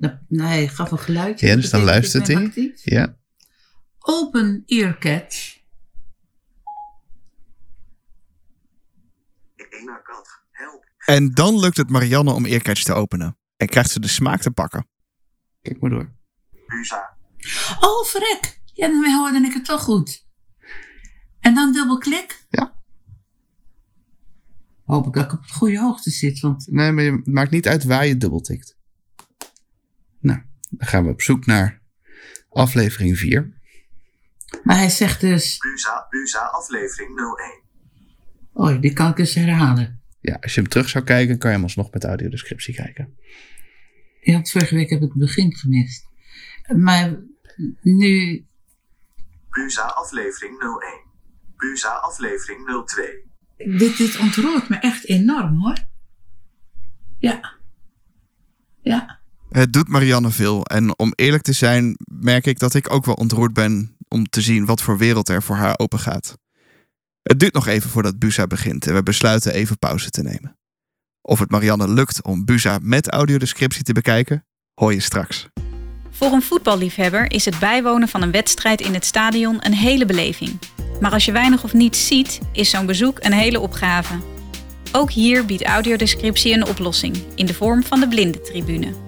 nou, 0.00 0.14
nou, 0.28 0.48
hij 0.48 0.68
gaf 0.68 0.90
een 0.90 0.98
geluidje. 0.98 1.46
Ja, 1.46 1.54
dus 1.54 1.70
dan 1.70 1.82
luistert 1.82 2.26
hij. 2.26 2.72
Ja. 2.74 3.17
Open 4.10 4.62
earcat. 4.66 5.60
En 11.06 11.34
dan 11.34 11.60
lukt 11.60 11.76
het 11.76 11.90
Marianne 11.90 12.32
om 12.32 12.46
earcatch 12.46 12.82
te 12.82 12.92
openen. 12.92 13.38
En 13.56 13.66
krijgt 13.66 13.90
ze 13.90 14.00
de 14.00 14.08
smaak 14.08 14.40
te 14.40 14.50
pakken. 14.50 14.88
Kijk 15.62 15.80
maar 15.80 15.90
door. 15.90 16.12
Oh, 17.80 18.04
verrek. 18.04 18.60
Ja, 18.64 18.86
dan 18.86 19.14
hoorde 19.14 19.46
ik 19.46 19.52
het 19.52 19.64
toch 19.64 19.82
goed. 19.82 20.26
En 21.40 21.54
dan 21.54 21.72
dubbelklik? 21.72 22.46
Ja. 22.50 22.74
Hoop 24.84 25.06
ik 25.06 25.12
dat 25.12 25.24
ik 25.24 25.32
op 25.32 25.46
de 25.46 25.52
goede 25.52 25.78
hoogte 25.78 26.10
zit. 26.10 26.40
Want... 26.40 26.66
Nee, 26.70 26.92
maar 26.92 27.04
het 27.04 27.26
maakt 27.26 27.50
niet 27.50 27.68
uit 27.68 27.84
waar 27.84 28.06
je 28.06 28.16
dubbeltikt. 28.16 28.76
Nou, 30.20 30.42
dan 30.70 30.88
gaan 30.88 31.04
we 31.04 31.10
op 31.10 31.22
zoek 31.22 31.46
naar 31.46 31.82
aflevering 32.48 33.18
4. 33.18 33.56
Maar 34.62 34.76
hij 34.76 34.90
zegt 34.90 35.20
dus... 35.20 35.58
Buza, 35.58 36.06
Buza, 36.10 36.40
aflevering 36.40 37.18
01. 37.18 37.62
Oh, 38.52 38.80
die 38.80 38.92
kan 38.92 39.10
ik 39.10 39.18
eens 39.18 39.34
herhalen. 39.34 40.02
Ja, 40.20 40.38
als 40.40 40.54
je 40.54 40.60
hem 40.60 40.70
terug 40.70 40.88
zou 40.88 41.04
kijken, 41.04 41.38
kan 41.38 41.50
je 41.50 41.56
hem 41.56 41.64
alsnog 41.64 41.90
met 41.90 42.02
de 42.02 42.08
audiodescriptie 42.08 42.74
kijken. 42.74 43.16
Ja, 44.20 44.32
want 44.32 44.50
vorige 44.50 44.74
week 44.74 44.90
heb 44.90 45.02
ik 45.02 45.08
het 45.08 45.18
begin 45.18 45.54
gemist. 45.56 46.06
Maar 46.76 47.20
nu... 47.82 48.46
Buza, 49.50 49.82
aflevering 49.82 50.60
01. 50.60 50.78
Buza, 51.56 51.88
aflevering 51.88 52.84
02. 52.86 53.26
Dit, 53.78 53.96
dit 53.96 54.18
ontroert 54.18 54.68
me 54.68 54.76
echt 54.76 55.04
enorm, 55.04 55.60
hoor. 55.60 55.76
Ja. 57.18 57.58
Ja. 58.80 59.17
Het 59.58 59.72
doet 59.72 59.88
Marianne 59.88 60.30
veel. 60.30 60.64
En 60.64 60.98
om 60.98 61.12
eerlijk 61.14 61.42
te 61.42 61.52
zijn, 61.52 61.96
merk 62.04 62.46
ik 62.46 62.58
dat 62.58 62.74
ik 62.74 62.92
ook 62.92 63.04
wel 63.04 63.14
ontroerd 63.14 63.52
ben 63.52 63.96
om 64.08 64.28
te 64.28 64.40
zien 64.40 64.66
wat 64.66 64.82
voor 64.82 64.98
wereld 64.98 65.28
er 65.28 65.42
voor 65.42 65.56
haar 65.56 65.78
open 65.78 65.98
gaat. 65.98 66.38
Het 67.22 67.40
duurt 67.40 67.54
nog 67.54 67.66
even 67.66 67.90
voordat 67.90 68.18
Busa 68.18 68.46
begint 68.46 68.86
en 68.86 68.94
we 68.94 69.02
besluiten 69.02 69.52
even 69.52 69.78
pauze 69.78 70.10
te 70.10 70.22
nemen. 70.22 70.58
Of 71.22 71.38
het 71.38 71.50
Marianne 71.50 71.88
lukt 71.88 72.22
om 72.22 72.44
Busa 72.44 72.78
met 72.82 73.10
audiodescriptie 73.10 73.82
te 73.82 73.92
bekijken, 73.92 74.46
hoor 74.74 74.92
je 74.92 75.00
straks. 75.00 75.48
Voor 76.10 76.32
een 76.32 76.42
voetballiefhebber 76.42 77.30
is 77.32 77.44
het 77.44 77.58
bijwonen 77.58 78.08
van 78.08 78.22
een 78.22 78.30
wedstrijd 78.30 78.80
in 78.80 78.94
het 78.94 79.04
stadion 79.04 79.56
een 79.60 79.74
hele 79.74 80.06
beleving. 80.06 80.58
Maar 81.00 81.10
als 81.10 81.24
je 81.24 81.32
weinig 81.32 81.64
of 81.64 81.72
niets 81.72 82.06
ziet, 82.06 82.40
is 82.52 82.70
zo'n 82.70 82.86
bezoek 82.86 83.18
een 83.20 83.32
hele 83.32 83.60
opgave. 83.60 84.14
Ook 84.92 85.10
hier 85.10 85.44
biedt 85.44 85.64
audiodescriptie 85.64 86.54
een 86.54 86.66
oplossing 86.66 87.16
in 87.34 87.46
de 87.46 87.54
vorm 87.54 87.82
van 87.82 88.00
de 88.00 88.08
blindentribune. 88.08 89.07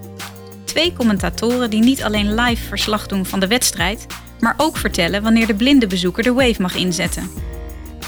Twee 0.71 0.93
commentatoren 0.93 1.69
die 1.69 1.83
niet 1.83 2.03
alleen 2.03 2.33
live 2.33 2.67
verslag 2.67 3.07
doen 3.07 3.25
van 3.25 3.39
de 3.39 3.47
wedstrijd, 3.47 4.05
maar 4.39 4.53
ook 4.57 4.77
vertellen 4.77 5.23
wanneer 5.23 5.47
de 5.47 5.53
blinde 5.53 5.87
bezoeker 5.87 6.23
de 6.23 6.33
wave 6.33 6.61
mag 6.61 6.75
inzetten. 6.75 7.29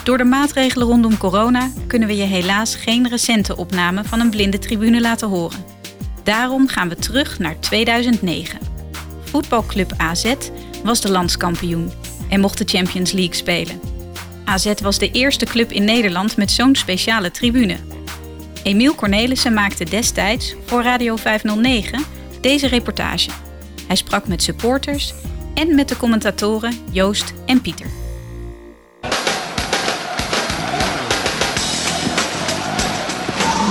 Door 0.04 0.18
de 0.18 0.24
maatregelen 0.24 0.88
rondom 0.88 1.18
corona 1.18 1.72
kunnen 1.88 2.08
we 2.08 2.16
je 2.16 2.24
helaas 2.24 2.76
geen 2.76 3.10
recente 3.10 3.56
opname 3.58 4.04
van 4.04 4.20
een 4.20 4.30
blindentribune 4.30 5.02
laten 5.02 5.30
horen. 5.30 5.66
Daarom 6.24 6.68
gaan 6.68 6.90
we 6.90 6.96
terug 6.96 7.40
naar 7.40 7.60
2009. 7.60 8.60
Voetbalclub 9.24 9.94
AZ 9.98 10.34
was 10.84 11.02
de 11.02 11.12
landskampioen 11.12 11.92
en 12.30 12.40
mocht 12.40 12.58
de 12.58 12.78
Champions 12.78 13.12
League 13.12 13.36
spelen. 13.36 13.80
AZ 14.46 14.74
was 14.82 14.98
de 14.98 15.12
eerste 15.12 15.46
club 15.46 15.72
in 15.72 15.84
Nederland 15.84 16.38
met 16.38 16.52
zo'n 16.52 16.76
speciale 16.76 17.32
tribune. 17.32 17.78
Emiel 18.64 18.96
Cornelissen 18.96 19.54
maakte 19.54 19.86
destijds 19.86 20.56
voor 20.66 20.84
Radio 20.84 21.16
509 21.16 22.13
deze 22.44 22.68
reportage. 22.68 23.30
Hij 23.88 23.96
sprak 23.96 24.28
met 24.28 24.44
supporters 24.44 25.14
en 25.54 25.76
met 25.76 25.90
de 25.90 25.98
commentatoren 25.98 26.74
Joost 26.92 27.34
en 27.46 27.62
Pieter. 27.62 27.86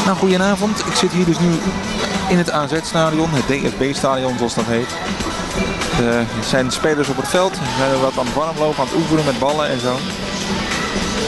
Nou, 0.04 0.16
goedenavond. 0.16 0.78
Ik 0.78 0.94
zit 0.94 1.12
hier 1.12 1.24
dus 1.24 1.38
nu 1.38 1.50
in 2.28 2.38
het 2.38 2.50
AZ-stadion, 2.50 3.28
het 3.30 3.46
DFB-stadion 3.46 4.36
zoals 4.36 4.54
dat 4.54 4.64
heet. 4.64 4.88
Er 6.06 6.26
zijn 6.44 6.70
spelers 6.70 7.08
op 7.08 7.16
het 7.16 7.28
veld, 7.28 7.52
zijn 7.76 8.00
wat 8.00 8.18
aan 8.18 8.26
het 8.26 8.34
warmlopen, 8.34 8.78
aan 8.78 8.86
het 8.86 8.96
oefenen 8.96 9.24
met 9.24 9.38
ballen 9.38 9.68
en 9.68 9.80
zo. 9.80 9.94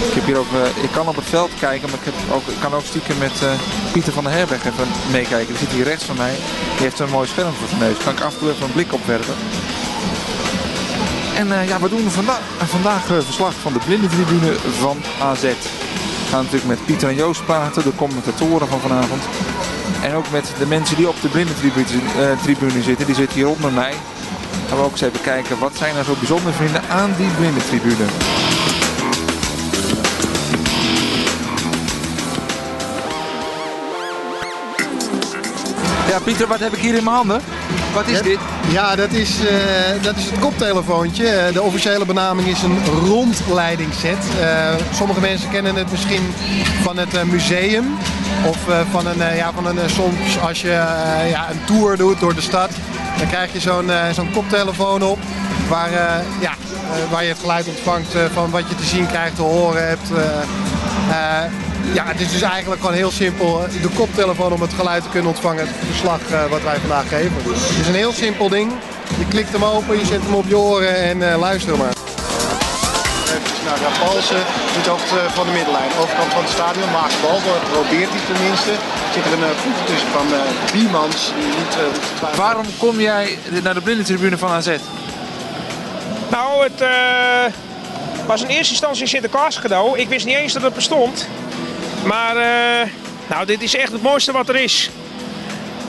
Ik, 0.09 0.15
heb 0.15 0.25
hier 0.25 0.39
ook, 0.39 0.53
eh, 0.53 0.83
ik 0.85 0.91
kan 0.91 1.09
op 1.09 1.17
het 1.17 1.25
veld 1.25 1.51
kijken, 1.59 1.91
maar 1.91 1.99
ik, 1.99 2.05
heb 2.05 2.15
ook, 2.35 2.47
ik 2.47 2.61
kan 2.61 2.75
ook 2.75 2.85
stiekem 2.85 3.19
met 3.19 3.43
eh, 3.43 3.53
Pieter 3.95 4.13
van 4.13 4.25
der 4.25 4.33
Herweg 4.33 4.65
even 4.65 4.89
meekijken. 5.11 5.47
Die 5.47 5.57
zit 5.57 5.71
hier 5.71 5.85
rechts 5.85 6.05
van 6.05 6.17
mij. 6.17 6.35
Die 6.75 6.83
heeft 6.83 6.99
een 6.99 7.11
mooi 7.11 7.29
scherm 7.29 7.53
voor 7.53 7.69
zijn 7.69 7.81
neus. 7.81 7.97
Kan 8.05 8.13
ik 8.13 8.21
af 8.21 8.33
en 8.33 8.39
toe 8.39 8.51
even 8.51 8.65
een 8.65 8.73
blik 8.73 8.93
opwerpen. 8.93 9.35
En 11.37 11.53
eh, 11.53 11.69
ja, 11.69 11.81
we 11.81 11.89
doen 11.89 12.11
vanda 12.11 12.39
vandaag 12.59 13.11
eh, 13.11 13.17
verslag 13.25 13.55
van 13.55 13.73
de 13.73 13.79
blindentribune 13.79 14.53
van 14.79 14.97
AZ. 15.21 15.43
We 15.43 16.31
gaan 16.31 16.43
natuurlijk 16.43 16.67
met 16.67 16.85
Pieter 16.85 17.09
en 17.09 17.15
Joost 17.15 17.45
praten, 17.45 17.83
de 17.83 17.95
commentatoren 17.97 18.69
van 18.69 18.81
vanavond. 18.81 19.23
En 20.03 20.15
ook 20.15 20.31
met 20.31 20.53
de 20.59 20.67
mensen 20.67 20.97
die 20.97 21.09
op 21.09 21.21
de 21.21 21.29
blindentribune 21.29 22.37
tribune 22.43 22.83
zitten. 22.83 23.07
Die 23.07 23.15
zitten 23.15 23.37
hier 23.37 23.49
onder 23.49 23.73
mij. 23.73 23.95
Gaan 24.69 24.79
we 24.79 24.85
ook 24.85 24.93
eens 24.93 25.01
even 25.01 25.21
kijken 25.21 25.59
wat 25.59 25.77
zij 25.77 25.93
nou 25.93 26.05
zo 26.05 26.15
bijzonder 26.19 26.53
vinden 26.53 26.83
aan 26.89 27.15
die 27.17 27.29
blindentribune. 27.39 28.07
Ja, 36.15 36.21
Pieter, 36.21 36.47
wat 36.47 36.61
heb 36.61 36.73
ik 36.73 36.79
hier 36.81 36.95
in 36.95 37.05
mijn 37.05 37.17
handen? 37.17 37.41
Wat 37.95 38.07
is 38.07 38.23
dit? 38.23 38.39
Ja, 38.69 38.97
dat 38.97 39.13
is, 39.13 39.39
eh, 39.39 40.03
dat 40.03 40.17
is 40.17 40.25
het 40.25 40.39
koptelefoontje. 40.39 41.29
Eh, 41.29 41.53
De 41.53 41.63
officiële 41.63 42.05
benaming 42.05 42.49
is 42.49 42.63
een 42.63 42.79
rondleidingsset. 42.85 44.17
Eh, 44.41 44.75
sommige 44.93 45.21
mensen 45.21 45.51
kennen 45.51 45.75
het 45.75 45.91
misschien 45.91 46.35
van 46.83 46.97
het 46.97 47.25
museum. 47.31 47.97
Of 48.47 48.59
van 48.91 49.07
een, 49.07 49.37
ja, 49.37 49.53
van 49.55 49.67
een 49.67 49.91
soms 49.91 50.41
als 50.41 50.61
je 50.61 50.69
ja, 51.31 51.51
een 51.51 51.65
tour 51.65 51.97
doet 51.97 52.21
door 52.21 52.35
de 52.35 52.41
stad. 52.41 52.71
Dan 53.19 53.29
krijg 53.29 53.53
je 53.53 53.61
zo'n 53.61 53.91
zo'n 54.13 54.31
koptelefoon 54.33 55.03
op. 55.03 55.19
Waar, 55.69 55.91
ja, 56.41 56.53
waar 57.11 57.23
je 57.23 57.29
het 57.29 57.39
geluid 57.39 57.67
ontvangt 57.69 58.15
van 58.33 58.51
wat 58.51 58.69
je 58.69 58.75
te 58.75 58.85
zien 58.85 59.07
krijgt, 59.07 59.37
te 59.37 59.43
horen 59.43 59.89
hebt. 59.89 60.09
Eh, 61.89 61.95
ja, 61.95 62.05
het 62.07 62.21
is 62.21 62.33
dus 62.33 62.43
eigenlijk 62.43 62.81
gewoon 62.81 62.97
heel 62.97 63.11
simpel. 63.11 63.67
De 63.83 63.89
koptelefoon 63.95 64.53
om 64.53 64.61
het 64.61 64.73
geluid 64.73 65.03
te 65.03 65.09
kunnen 65.09 65.31
ontvangen. 65.31 65.67
Het 65.67 65.77
verslag 65.87 66.21
eh, 66.31 66.47
wat 66.47 66.63
wij 66.63 66.77
vandaag 66.77 67.09
geven. 67.09 67.33
Het 67.45 67.81
is 67.81 67.87
een 67.87 67.95
heel 67.95 68.13
simpel 68.13 68.49
ding. 68.49 68.73
Je 69.19 69.27
klikt 69.29 69.53
hem 69.53 69.65
open, 69.65 69.99
je 69.99 70.07
zet 70.07 70.23
hem 70.23 70.35
op 70.35 70.49
je 70.49 70.59
oren 70.59 70.97
en 70.97 71.31
eh, 71.31 71.39
luister 71.39 71.77
maar. 71.77 71.93
Even 73.25 73.65
naar 73.65 73.79
de 73.79 73.93
Palsen, 74.05 74.43
niet 74.77 74.87
hoogte 74.87 75.19
van 75.29 75.47
de 75.47 75.53
middenlijn. 75.53 75.91
Overkant 76.01 76.33
van 76.33 76.43
het 76.43 76.53
stadion, 76.53 76.91
maakt 76.91 77.23
bal, 77.23 77.41
probeert 77.73 78.11
hij 78.11 78.21
tenminste. 78.35 78.73
Zit 79.15 79.25
er 79.25 79.33
een 79.33 79.39
uh, 79.39 79.57
voet 79.63 79.87
tussen 79.87 80.09
van 80.09 80.27
eh 80.33 80.73
Biemans. 80.73 81.33
Die 81.37 81.47
niet, 81.47 81.77
eh, 82.31 82.37
Waarom 82.37 82.67
kom 82.79 83.01
jij 83.01 83.39
naar 83.63 83.75
de 83.75 83.81
blindentribune 83.81 84.39
van 84.39 84.51
AZ? 84.51 84.69
Nou, 86.31 86.63
het 86.63 86.81
eh, 86.81 87.53
was 88.27 88.43
in 88.43 88.49
eerste 88.49 88.73
instantie 88.73 89.03
een 89.03 89.09
Sinterklaas 89.09 89.61
cadeau. 89.61 89.99
Ik 89.99 90.09
wist 90.09 90.27
niet 90.27 90.37
eens 90.37 90.53
dat 90.53 90.63
het 90.63 90.75
bestond. 90.75 91.29
Maar 92.07 92.37
eh, 92.37 92.89
nou, 93.27 93.47
dit 93.47 93.63
is 93.63 93.77
echt 93.77 93.93
het 93.93 94.03
mooiste 94.03 94.33
wat 94.33 94.49
er 94.49 94.57
is. 94.57 94.91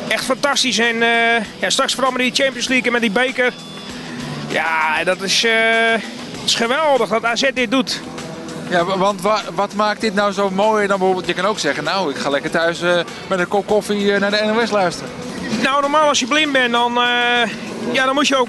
Echt 0.08 0.26
fantastisch. 0.26 0.78
En 0.78 1.02
eh, 1.02 1.44
ja, 1.60 1.70
straks 1.70 1.94
vooral 1.94 2.12
met 2.12 2.22
die 2.22 2.44
Champions 2.44 2.68
League 2.68 2.86
en 2.86 2.92
met 2.92 3.02
die 3.02 3.12
beker. 3.12 3.54
Ja, 4.48 5.04
dat 5.04 5.22
is, 5.22 5.44
eh, 5.44 5.92
dat 5.92 6.44
is 6.46 6.56
geweldig 6.56 7.10
dat 7.10 7.26
AZ 7.26 7.50
dit 7.54 7.72
doet. 7.72 8.02
Ja, 8.70 8.84
wa- 8.86 8.98
want 8.98 9.22
wa- 9.22 9.42
wat 9.54 9.74
maakt 9.74 10.02
dit 10.02 10.14
nou 10.14 10.32
zo 10.32 10.50
mooi 10.50 10.88
dan 10.88 10.98
bijvoorbeeld? 10.98 11.28
Je 11.28 11.34
kan 11.34 11.46
ook 11.46 11.60
zeggen, 11.60 11.84
nou, 11.84 12.10
ik 12.12 12.18
ga 12.18 12.30
lekker 12.30 12.52
thuis 12.52 12.80
met 13.28 13.40
een 13.40 13.48
kop 13.48 13.68
koffie 13.68 14.18
naar 14.20 14.32
de 14.32 14.52
NOS 14.56 14.72
luisteren. 14.72 15.10
Nou, 15.62 15.82
normaal 15.82 16.08
als 16.08 16.20
je 16.20 16.26
blind 16.28 16.52
bent, 16.52 16.72
dan, 16.72 16.94
ja, 17.92 18.06
dan 18.06 18.14
moet 18.14 18.28
je 18.28 18.36
ook 18.36 18.48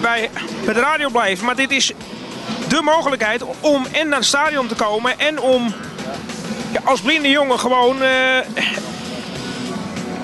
bij, 0.00 0.30
bij 0.64 0.74
de 0.74 0.80
radio 0.80 1.08
blijven. 1.08 1.44
Maar 1.46 1.56
dit 1.56 1.70
is 1.70 1.92
de 2.68 2.80
mogelijkheid 2.82 3.42
om 3.60 3.86
en 3.92 4.08
naar 4.08 4.18
het 4.18 4.26
stadion 4.26 4.66
te 4.66 4.74
komen 4.74 5.18
en 5.18 5.40
om 5.40 5.74
als 6.84 7.00
blinde 7.00 7.28
jongen 7.28 7.58
gewoon... 7.58 8.02
eh, 8.02 8.38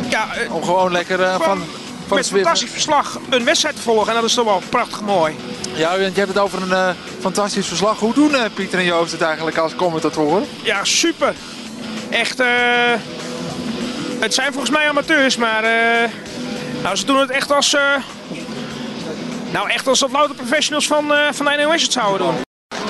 ja, 0.08 0.34
eh, 0.34 0.54
Om 0.54 0.62
gewoon 0.64 0.92
lekker 0.92 1.22
eh, 1.22 1.34
van, 1.40 1.62
van 2.06 2.16
met 2.16 2.28
fantastisch 2.28 2.70
verslag 2.70 3.18
een 3.30 3.44
wedstrijd 3.44 3.76
te 3.76 3.82
volgen. 3.82 4.08
En 4.08 4.14
dat 4.14 4.24
is 4.24 4.34
toch 4.34 4.44
wel 4.44 4.62
prachtig 4.68 5.00
mooi. 5.00 5.36
Ja, 5.74 5.88
want 5.88 6.12
je 6.14 6.20
hebt 6.20 6.28
het 6.34 6.38
over 6.38 6.62
een 6.62 6.72
eh, 6.72 6.88
fantastisch 7.20 7.66
verslag. 7.66 7.98
Hoe 7.98 8.14
doen 8.14 8.34
eh, 8.34 8.42
Pieter 8.54 8.78
en 8.78 8.84
Joost 8.84 9.12
het 9.12 9.20
eigenlijk 9.22 9.56
als 9.56 9.74
commentatoren? 9.74 10.46
Ja, 10.62 10.84
super. 10.84 11.34
Echt, 12.10 12.40
eh, 12.40 12.46
het 14.20 14.34
zijn 14.34 14.50
volgens 14.52 14.70
mij 14.70 14.88
amateurs, 14.88 15.36
maar 15.36 15.64
eh, 15.64 16.10
nou, 16.82 16.96
ze 16.96 17.04
doen 17.04 17.20
het 17.20 17.30
echt 17.30 17.52
als, 17.52 17.74
eh, 17.74 17.82
nou, 19.50 19.70
echt 19.70 19.86
als 19.86 19.98
dat 19.98 20.10
louter 20.12 20.34
professionals 20.36 20.86
van, 20.86 21.14
eh, 21.14 21.18
van 21.32 21.46
de 21.46 21.64
NOS 21.66 21.82
het 21.82 21.92
zouden 21.92 22.26
doen. 22.26 22.36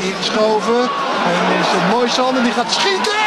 Ingeschoven. 0.02 0.80
En 1.26 1.58
is 1.60 1.66
het 1.68 1.90
mooi 1.90 2.08
Sander 2.08 2.42
die 2.42 2.52
gaat 2.52 2.72
schieten. 2.72 3.17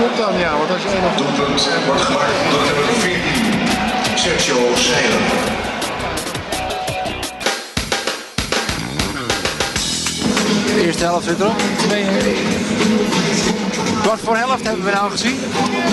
Klopt 0.00 0.16
dan, 0.16 0.38
ja. 0.38 0.56
Want 0.56 0.70
als 0.70 0.82
je 0.82 0.88
1 0.88 1.00
Doelpunt 1.16 1.68
wordt 1.86 2.00
gemaakt 2.00 2.50
door 2.50 2.62
de 2.62 2.72
14. 2.98 3.20
Sergio 4.18 4.74
Zeilen. 4.74 5.18
De 10.74 10.82
eerste 10.84 11.04
helft 11.04 11.26
zit 11.26 11.40
erop. 11.40 11.60
2-1. 13.56 13.59
Wat 14.04 14.20
voor 14.24 14.36
helft 14.36 14.64
hebben 14.64 14.84
we 14.84 14.90
nou 14.90 15.10
gezien? 15.10 15.38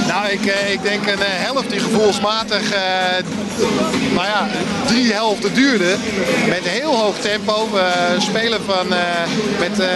Nou, 0.08 0.28
ik, 0.28 0.46
eh, 0.46 0.72
ik 0.72 0.84
denk 0.84 1.08
een 1.08 1.20
eh, 1.20 1.26
helft 1.28 1.70
die 1.70 1.80
gevoelsmatig, 1.80 2.72
eh, 2.72 2.82
nou 4.14 4.28
ja, 4.28 4.48
drie 4.86 5.14
helften 5.14 5.54
duurde. 5.54 5.96
Met 6.48 6.68
heel 6.68 6.96
hoog 6.96 7.18
tempo. 7.20 7.70
Spelen 8.18 8.62
van, 8.66 8.88
met 9.60 9.88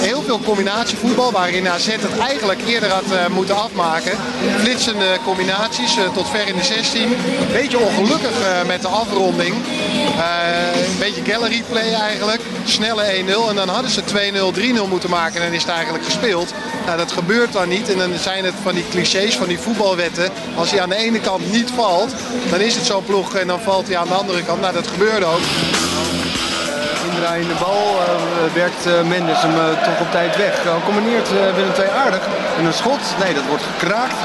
heel 0.00 0.22
veel 0.22 0.40
combinatievoetbal. 0.40 1.32
Waarin 1.32 1.68
AZ 1.68 1.86
het 1.86 2.18
eigenlijk 2.18 2.60
eerder 2.66 2.90
had 2.90 3.30
moeten 3.30 3.56
afmaken. 3.56 4.12
Flitsende 4.58 5.18
combinaties 5.24 5.96
tot 6.14 6.28
ver 6.30 6.48
in 6.48 6.56
de 6.56 6.64
16. 6.64 7.02
Een 7.02 7.12
beetje 7.52 7.78
ongelukkig 7.78 8.36
met 8.66 8.82
de 8.82 8.88
afronding. 8.88 9.54
Een 9.54 10.98
beetje 10.98 11.32
gallery 11.32 11.62
play 11.68 11.92
eigenlijk. 11.92 12.40
Snelle 12.68 13.04
1-0. 13.04 13.48
En 13.48 13.54
dan 13.54 13.68
hadden 13.68 13.90
ze 13.90 14.02
2-0, 14.02 14.84
3-0 14.84 14.88
moeten 14.88 15.10
maken. 15.10 15.42
En 15.42 15.52
is 15.52 15.62
het 15.62 15.72
eigenlijk 15.72 16.04
gespeeld. 16.04 16.52
Nou, 16.86 16.98
dat 16.98 17.12
gebeurt 17.12 17.52
dan 17.52 17.68
niet. 17.68 17.92
En 17.92 17.98
dan 17.98 18.18
zijn 18.18 18.44
het 18.44 18.54
van 18.62 18.74
die 18.74 18.88
clichés, 18.90 19.36
van 19.36 19.48
die 19.48 19.58
voetbalwetten. 19.58 20.30
Als 20.56 20.70
hij 20.70 20.80
aan 20.80 20.88
de 20.88 20.96
ene 20.96 21.20
kant 21.20 21.52
niet 21.52 21.70
valt, 21.70 22.14
dan 22.50 22.60
is 22.60 22.74
het 22.74 22.84
zo'n 22.86 23.04
ploeg. 23.04 23.34
En 23.34 23.46
dan 23.46 23.60
valt 23.60 23.86
hij 23.86 23.96
aan 23.96 24.08
de 24.08 24.14
andere 24.14 24.42
kant. 24.42 24.60
Nou, 24.60 24.72
dat 24.72 24.86
gebeurde 24.86 25.24
ook. 25.24 25.42
Indraaiende 27.10 27.54
bal 27.64 27.84
eh, 28.00 28.54
werkt 28.54 28.86
eh, 28.86 28.92
Mendes 29.12 29.42
hem 29.42 29.56
eh, 29.58 29.84
toch 29.86 30.00
op 30.00 30.10
tijd 30.10 30.36
weg. 30.36 30.64
Uh, 30.64 30.84
combineert 30.84 31.28
Willem 31.56 31.74
II 31.78 31.88
aardig. 32.04 32.22
En 32.58 32.64
een 32.64 32.78
schot, 32.82 33.02
nee 33.22 33.34
dat 33.34 33.46
wordt 33.48 33.66
gekraakt. 33.72 34.18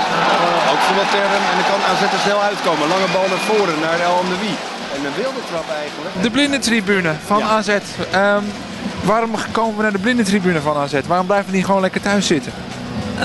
Ook 0.71 0.81
van 0.87 0.95
de. 0.95 1.05
En 1.49 1.55
dan 1.59 1.67
kan 1.71 1.81
AZ 1.91 2.01
er 2.01 2.23
snel 2.27 2.41
uitkomen. 2.41 2.87
Lange 2.87 3.09
bal 3.13 3.27
naar 3.27 3.45
voren, 3.49 3.79
naar 3.79 3.99
El 3.99 4.15
Amdewi. 4.21 4.55
En 4.95 5.05
een 5.05 5.13
wilde 5.15 5.39
trap 5.49 5.65
eigenlijk. 5.69 6.21
De 6.21 6.31
blindentribune 6.31 7.13
van 7.25 7.43
AZ. 7.43 7.67
Um, 7.67 8.43
waarom 9.03 9.31
komen 9.51 9.75
we 9.75 9.81
naar 9.81 9.91
de 9.91 9.99
blindentribune 9.99 10.61
van 10.61 10.77
AZ? 10.77 10.93
Waarom 11.07 11.25
blijven 11.25 11.49
we 11.49 11.55
niet 11.55 11.65
gewoon 11.65 11.81
lekker 11.81 12.01
thuis 12.01 12.27
zitten? 12.27 12.51
Uh, 13.19 13.23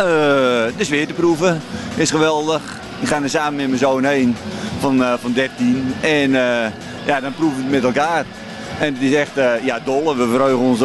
dus 0.77 0.89
weer 0.89 1.07
te 1.07 1.13
proeven. 1.13 1.63
Is 1.95 2.11
geweldig. 2.11 2.63
Ik 3.01 3.09
ga 3.09 3.23
er 3.23 3.31
samen 3.31 3.55
met 3.57 3.67
mijn 3.67 3.79
zoon 3.79 4.05
heen 4.05 4.37
van, 4.81 5.01
uh, 5.01 5.13
van 5.21 5.33
13. 5.33 5.95
En 6.01 6.31
uh, 6.31 6.67
ja, 7.05 7.21
dan 7.21 7.35
proeven 7.35 7.57
we 7.57 7.63
het 7.63 7.73
met 7.73 7.85
elkaar. 7.85 8.25
En 8.79 8.95
het 8.95 9.03
is 9.03 9.15
echt 9.15 9.35
ja, 9.63 9.81
dolle. 9.85 10.17
We 10.17 10.29
verheugen 10.29 10.65
ons, 10.65 10.83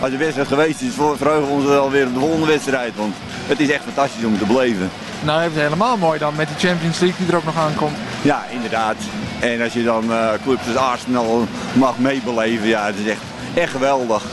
als 0.00 0.10
de 0.10 0.16
wedstrijd 0.16 0.48
geweest 0.48 0.80
is, 0.80 0.92
verheugen 1.16 1.46
we 1.46 1.52
ons 1.52 1.68
alweer 1.68 2.06
op 2.06 2.14
de 2.14 2.20
volgende 2.20 2.46
wedstrijd. 2.46 2.92
Want 2.96 3.14
het 3.46 3.60
is 3.60 3.70
echt 3.70 3.84
fantastisch 3.84 4.24
om 4.24 4.38
te 4.38 4.46
beleven. 4.46 4.90
Nou, 5.24 5.42
het 5.42 5.52
is 5.54 5.62
helemaal 5.62 5.96
mooi 5.96 6.18
dan 6.18 6.34
met 6.36 6.48
de 6.48 6.66
Champions 6.66 6.98
League 6.98 7.18
die 7.18 7.28
er 7.32 7.36
ook 7.36 7.44
nog 7.44 7.56
aankomt. 7.56 7.96
Ja, 8.22 8.44
inderdaad. 8.50 8.96
En 9.40 9.62
als 9.62 9.72
je 9.72 9.84
dan 9.84 10.10
clubs 10.42 10.66
als 10.66 10.76
Arsenal 10.76 11.46
mag 11.72 11.98
meebeleven, 11.98 12.68
ja, 12.68 12.86
het 12.86 12.96
is 12.98 13.10
echt, 13.10 13.22
echt 13.54 13.70
geweldig. 13.70 14.24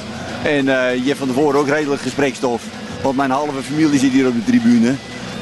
En 0.43 0.65
je 0.65 1.03
hebt 1.05 1.17
van 1.17 1.27
tevoren 1.27 1.59
ook 1.59 1.67
redelijk 1.67 2.01
gesprekstof. 2.01 2.61
Want 3.01 3.15
mijn 3.15 3.31
halve 3.31 3.61
familie 3.61 3.99
zit 3.99 4.11
hier 4.11 4.27
op 4.27 4.33
de 4.33 4.43
tribune. 4.43 4.95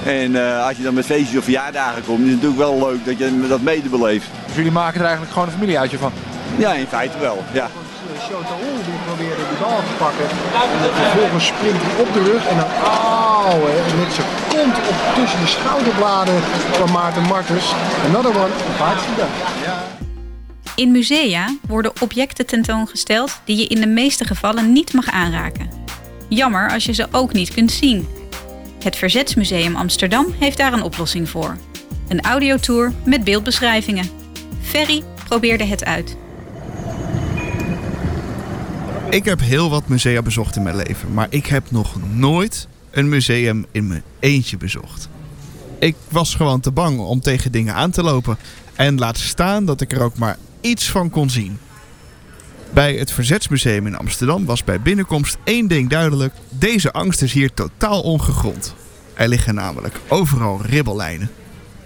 En 0.05 0.31
uh, 0.31 0.65
als 0.67 0.77
je 0.77 0.83
dan 0.83 0.93
met 0.93 1.05
feestjes 1.05 1.37
of 1.37 1.43
verjaardagen 1.43 2.03
komt, 2.05 2.19
is 2.19 2.31
het 2.31 2.41
natuurlijk 2.41 2.69
wel 2.69 2.89
leuk 2.89 3.05
dat 3.05 3.17
je 3.17 3.47
dat 3.47 3.61
mede 3.61 3.89
beleeft. 3.89 4.27
Dus 4.45 4.55
jullie 4.55 4.71
maken 4.71 4.99
er 4.99 5.05
eigenlijk 5.05 5.33
gewoon 5.33 5.47
een 5.47 5.53
familieuitje 5.53 5.97
van? 5.97 6.11
Ja, 6.57 6.73
in 6.73 6.87
feite 6.87 7.17
wel, 7.19 7.43
ja. 7.51 7.69
Choteau 8.29 8.75
die 8.85 8.99
probeerde 9.05 9.43
die 9.49 9.57
bal 9.59 9.77
te 9.77 9.93
pakken. 9.97 10.27
En 10.83 10.93
vervolgens 10.93 11.45
sprint 11.45 11.81
hij 11.81 12.01
op 12.03 12.13
de 12.13 12.23
rug 12.31 12.47
en 12.47 12.57
dan 12.57 12.71
auw, 12.83 13.59
met 13.99 14.13
zijn 14.13 14.27
kont 14.49 14.77
op 14.89 14.97
tussen 15.15 15.39
de 15.39 15.47
schouderbladen 15.47 16.41
van 16.71 16.91
Maarten 16.91 17.23
Martens. 17.23 17.73
Another 18.07 18.35
one, 18.35 18.53
hartstikke 18.77 19.19
dank. 19.19 19.31
In 20.75 20.91
musea 20.91 21.55
worden 21.67 21.91
objecten 22.01 22.45
tentoongesteld 22.45 23.41
die 23.45 23.57
je 23.57 23.67
in 23.67 23.81
de 23.81 23.87
meeste 23.87 24.25
gevallen 24.25 24.71
niet 24.71 24.93
mag 24.93 25.09
aanraken. 25.11 25.69
Jammer 26.29 26.71
als 26.71 26.85
je 26.85 26.93
ze 26.93 27.07
ook 27.11 27.33
niet 27.33 27.53
kunt 27.53 27.71
zien. 27.71 28.07
Het 28.83 28.95
Verzetsmuseum 28.95 29.75
Amsterdam 29.75 30.25
heeft 30.39 30.57
daar 30.57 30.73
een 30.73 30.83
oplossing 30.83 31.29
voor. 31.29 31.57
Een 32.07 32.21
audiotour 32.21 32.93
met 33.05 33.23
beeldbeschrijvingen. 33.23 34.09
Ferry 34.61 35.03
probeerde 35.27 35.63
het 35.63 35.85
uit. 35.85 36.17
Ik 39.13 39.25
heb 39.25 39.39
heel 39.39 39.69
wat 39.69 39.87
musea 39.87 40.21
bezocht 40.21 40.55
in 40.55 40.63
mijn 40.63 40.75
leven, 40.75 41.13
maar 41.13 41.27
ik 41.29 41.45
heb 41.45 41.71
nog 41.71 41.95
nooit 42.13 42.67
een 42.91 43.09
museum 43.09 43.65
in 43.71 43.87
mijn 43.87 44.03
eentje 44.19 44.57
bezocht. 44.57 45.09
Ik 45.79 45.95
was 46.09 46.35
gewoon 46.35 46.59
te 46.59 46.71
bang 46.71 46.99
om 46.99 47.19
tegen 47.19 47.51
dingen 47.51 47.73
aan 47.73 47.91
te 47.91 48.03
lopen 48.03 48.37
en 48.75 48.97
laat 48.97 49.17
staan 49.17 49.65
dat 49.65 49.81
ik 49.81 49.91
er 49.91 50.01
ook 50.01 50.17
maar 50.17 50.37
iets 50.61 50.89
van 50.89 51.09
kon 51.09 51.29
zien. 51.29 51.57
Bij 52.69 52.95
het 52.95 53.11
Verzetsmuseum 53.11 53.87
in 53.87 53.97
Amsterdam 53.97 54.45
was 54.45 54.63
bij 54.63 54.81
binnenkomst 54.81 55.37
één 55.43 55.67
ding 55.67 55.89
duidelijk: 55.89 56.33
deze 56.49 56.91
angst 56.91 57.21
is 57.21 57.33
hier 57.33 57.53
totaal 57.53 58.01
ongegrond. 58.01 58.75
Er 59.13 59.27
liggen 59.27 59.55
namelijk 59.55 59.99
overal 60.07 60.61
ribbellijnen. 60.65 61.31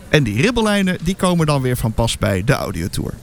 En 0.09 0.23
die 0.23 0.41
ribbellijnen 0.41 0.97
die 1.03 1.15
komen 1.15 1.45
dan 1.45 1.61
weer 1.61 1.77
van 1.77 1.93
pas 1.93 2.17
bij 2.17 2.43
de 2.43 2.53
audiotour. 2.53 3.13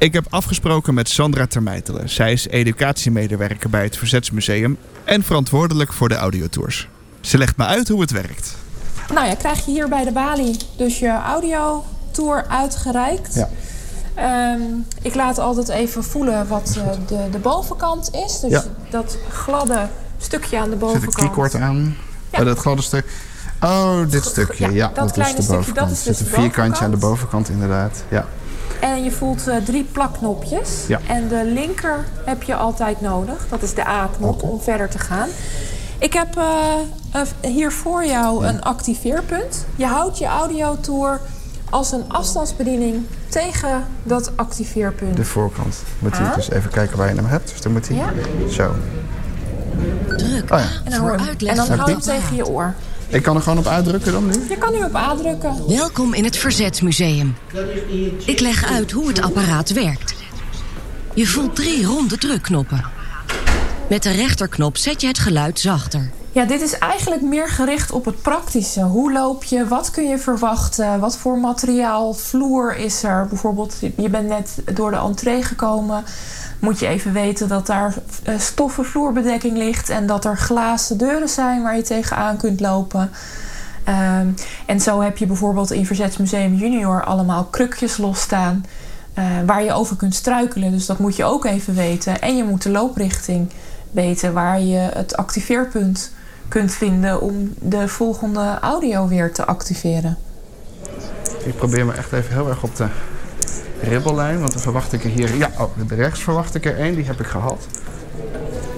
Ik 0.00 0.12
heb 0.12 0.26
afgesproken 0.30 0.94
met 0.94 1.08
Sandra 1.08 1.46
Termeitelen. 1.46 2.08
Zij 2.08 2.32
is 2.32 2.46
educatiemedewerker 2.46 3.70
bij 3.70 3.82
het 3.82 3.96
Verzetsmuseum 3.96 4.76
en 5.04 5.22
verantwoordelijk 5.22 5.92
voor 5.92 6.08
de 6.08 6.14
audiotours. 6.14 6.88
Ze 7.20 7.38
legt 7.38 7.56
me 7.56 7.64
uit 7.64 7.88
hoe 7.88 8.00
het 8.00 8.10
werkt. 8.10 8.56
Nou 9.14 9.26
ja, 9.26 9.34
krijg 9.34 9.64
je 9.64 9.70
hier 9.70 9.88
bij 9.88 10.04
de 10.04 10.12
balie 10.12 10.56
dus 10.76 10.98
je 10.98 11.08
audiotour 11.08 12.44
uitgereikt. 12.48 13.34
Ja. 13.34 13.48
Um, 14.54 14.86
ik 15.02 15.14
laat 15.14 15.38
altijd 15.38 15.68
even 15.68 16.04
voelen 16.04 16.48
wat 16.48 16.74
uh, 16.78 16.84
de, 17.06 17.28
de 17.30 17.38
bovenkant 17.38 18.10
is. 18.14 18.40
Dus 18.40 18.50
ja. 18.50 18.64
dat 18.90 19.18
gladde 19.30 19.88
stukje 20.18 20.58
aan 20.58 20.64
de 20.64 20.70
Zit 20.70 20.78
bovenkant. 20.78 21.18
een 21.18 21.24
keycord 21.24 21.54
aan? 21.54 21.96
Ja. 22.30 22.38
Oh, 22.38 22.44
dat 22.44 22.58
gladde 22.58 22.82
stuk. 22.82 23.04
Oh, 23.60 24.10
dit 24.10 24.24
stukje. 24.24 24.64
Ja, 24.64 24.70
Ja, 24.70 24.86
dat 24.94 25.14
dat, 25.14 25.26
is 25.26 25.34
de 25.34 25.42
stukje, 25.42 25.56
bovenkant. 25.56 25.88
dat 25.88 25.90
is 25.96 26.00
Er 26.00 26.08
dus 26.08 26.18
zit 26.18 26.26
een 26.26 26.42
vierkantje 26.42 26.84
aan 26.84 26.90
de 26.90 26.96
bovenkant 26.96 27.48
inderdaad. 27.48 28.04
Ja. 28.08 28.26
En 28.80 29.04
je 29.04 29.10
voelt 29.10 29.48
uh, 29.48 29.56
drie 29.56 29.84
plakknopjes. 29.84 30.84
Ja. 30.88 31.00
En 31.08 31.28
de 31.28 31.44
linker 31.44 32.04
heb 32.24 32.42
je 32.42 32.54
altijd 32.54 33.00
nodig. 33.00 33.46
Dat 33.48 33.62
is 33.62 33.74
de 33.74 33.86
A-knop 33.86 34.34
okay. 34.34 34.50
om 34.50 34.60
verder 34.60 34.88
te 34.88 34.98
gaan. 34.98 35.28
Ik 35.98 36.12
heb 36.12 36.36
uh, 36.36 36.44
uh, 37.16 37.50
hier 37.50 37.72
voor 37.72 38.04
jou 38.04 38.42
ja. 38.42 38.48
een 38.48 38.62
activeerpunt. 38.62 39.66
Je 39.76 39.86
houdt 39.86 40.18
je 40.18 40.26
audiotour 40.26 41.20
als 41.70 41.92
een 41.92 42.04
afstandsbediening 42.08 43.04
tegen 43.28 43.84
dat 44.02 44.36
activeerpunt. 44.36 45.16
De 45.16 45.24
voorkant. 45.24 45.76
Moet 45.98 46.16
je 46.16 46.32
dus 46.34 46.50
even 46.50 46.70
kijken 46.70 46.96
waar 46.96 47.08
je 47.08 47.14
hem 47.14 47.26
hebt. 47.26 47.50
Dus 47.50 47.60
dan 47.60 47.72
moet 47.72 47.88
hij 47.88 47.96
ja. 47.96 48.12
zo. 48.50 48.74
Druk. 50.16 50.52
Oh 50.52 50.58
ja. 50.58 50.66
En 50.84 50.90
dan, 50.90 51.18
en 51.48 51.56
dan 51.56 51.68
hou 51.68 51.88
je 51.88 51.96
hem 51.96 52.00
tegen 52.00 52.36
je 52.36 52.46
oor. 52.46 52.74
Ik 53.10 53.22
kan 53.22 53.36
er 53.36 53.42
gewoon 53.42 53.58
op 53.58 53.66
uitdrukken 53.66 54.12
dan 54.12 54.26
nu? 54.26 54.32
Je 54.48 54.58
kan 54.58 54.72
nu 54.72 54.84
op 54.84 54.94
uitdrukken. 54.94 55.68
Welkom 55.68 56.14
in 56.14 56.24
het 56.24 56.36
Verzetsmuseum. 56.36 57.36
Ik 58.24 58.40
leg 58.40 58.64
uit 58.64 58.90
hoe 58.90 59.08
het 59.08 59.20
apparaat 59.20 59.72
werkt. 59.72 60.14
Je 61.14 61.26
voelt 61.26 61.56
drie 61.56 61.84
ronde 61.84 62.18
drukknoppen. 62.18 62.84
Met 63.88 64.02
de 64.02 64.10
rechterknop 64.10 64.76
zet 64.76 65.00
je 65.00 65.06
het 65.06 65.18
geluid 65.18 65.58
zachter. 65.58 66.10
Ja, 66.32 66.44
dit 66.44 66.60
is 66.60 66.78
eigenlijk 66.78 67.22
meer 67.22 67.48
gericht 67.48 67.92
op 67.92 68.04
het 68.04 68.22
praktische. 68.22 68.82
Hoe 68.82 69.12
loop 69.12 69.44
je? 69.44 69.68
Wat 69.68 69.90
kun 69.90 70.08
je 70.08 70.18
verwachten? 70.18 71.00
Wat 71.00 71.16
voor 71.16 71.38
materiaal, 71.38 72.12
vloer 72.14 72.76
is 72.76 73.02
er? 73.02 73.26
Bijvoorbeeld, 73.26 73.76
je 73.96 74.08
bent 74.08 74.28
net 74.28 74.62
door 74.74 74.90
de 74.90 74.96
entree 74.96 75.42
gekomen. 75.42 76.04
Moet 76.58 76.78
je 76.78 76.86
even 76.86 77.12
weten 77.12 77.48
dat 77.48 77.66
daar 77.66 77.94
stoffen 78.38 78.84
vloerbedekking 78.84 79.56
ligt... 79.56 79.88
en 79.88 80.06
dat 80.06 80.24
er 80.24 80.36
glazen 80.36 80.98
deuren 80.98 81.28
zijn 81.28 81.62
waar 81.62 81.76
je 81.76 81.82
tegenaan 81.82 82.36
kunt 82.36 82.60
lopen. 82.60 83.10
Um, 83.88 84.34
en 84.66 84.80
zo 84.80 85.00
heb 85.00 85.18
je 85.18 85.26
bijvoorbeeld 85.26 85.70
in 85.70 85.86
Verzetsmuseum 85.86 86.54
Junior 86.54 87.04
allemaal 87.04 87.44
krukjes 87.44 87.96
losstaan... 87.96 88.64
Uh, 89.18 89.24
waar 89.46 89.64
je 89.64 89.72
over 89.72 89.96
kunt 89.96 90.14
struikelen. 90.14 90.70
Dus 90.70 90.86
dat 90.86 90.98
moet 90.98 91.16
je 91.16 91.24
ook 91.24 91.44
even 91.44 91.74
weten. 91.74 92.20
En 92.20 92.36
je 92.36 92.44
moet 92.44 92.62
de 92.62 92.70
looprichting 92.70 93.50
weten 93.90 94.32
waar 94.32 94.60
je 94.60 94.78
het 94.78 95.16
activeerpunt 95.16 96.12
kunt 96.50 96.72
vinden 96.72 97.20
om 97.20 97.54
de 97.58 97.88
volgende 97.88 98.58
audio 98.60 99.08
weer 99.08 99.32
te 99.32 99.44
activeren. 99.44 100.16
Ik 101.44 101.56
probeer 101.56 101.86
me 101.86 101.92
echt 101.92 102.12
even 102.12 102.32
heel 102.32 102.48
erg 102.48 102.62
op 102.62 102.76
de 102.76 102.86
ribbellijn, 103.82 104.40
want 104.40 104.52
dan 104.52 104.62
verwacht 104.62 104.92
ik 104.92 105.04
er 105.04 105.10
hier... 105.10 105.36
Ja, 105.36 105.50
oh, 105.58 105.70
rechts 105.88 106.20
verwacht 106.20 106.54
ik 106.54 106.64
er 106.64 106.78
één, 106.78 106.94
die 106.94 107.04
heb 107.04 107.20
ik 107.20 107.26
gehad. 107.26 107.66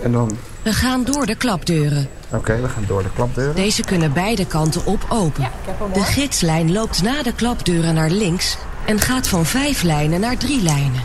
En 0.03 0.13
dan... 0.13 0.39
We 0.63 0.73
gaan 0.73 1.05
door 1.05 1.27
de 1.27 1.35
klapdeuren. 1.35 2.09
Oké, 2.27 2.37
okay, 2.37 2.63
we 2.63 2.69
gaan 2.69 2.85
door 2.87 3.03
de 3.03 3.13
klapdeuren. 3.15 3.55
Deze 3.55 3.85
kunnen 3.85 4.13
beide 4.13 4.47
kanten 4.47 4.87
op 4.87 5.07
open. 5.09 5.43
Ja, 5.43 5.51
de 5.93 6.03
gidslijn 6.03 6.73
loopt 6.73 7.03
na 7.03 7.23
de 7.23 7.35
klapdeuren 7.35 7.95
naar 7.95 8.11
links 8.11 8.59
en 8.87 9.01
gaat 9.01 9.29
van 9.29 9.47
vijf 9.47 9.83
lijnen 9.83 10.21
naar 10.21 10.37
drie 10.37 10.63
lijnen. 10.63 11.01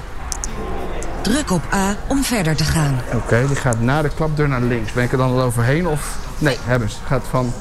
Druk 1.22 1.52
op 1.52 1.62
A 1.74 1.96
om 2.08 2.24
verder 2.24 2.56
te 2.56 2.64
gaan. 2.64 3.00
Oké, 3.08 3.16
okay, 3.16 3.48
die 3.48 3.56
gaat 3.56 3.80
na 3.80 4.02
de 4.02 4.10
klapdeur 4.10 4.48
naar 4.48 4.62
links. 4.62 4.92
Ben 4.92 5.04
ik 5.04 5.12
er 5.12 5.18
dan 5.18 5.32
al 5.32 5.42
overheen 5.42 5.88
of... 5.88 6.27
Nee, 6.38 6.58
hebben 6.62 6.90
ze. 6.90 6.98
Gaat 7.06 7.28
van 7.30 7.54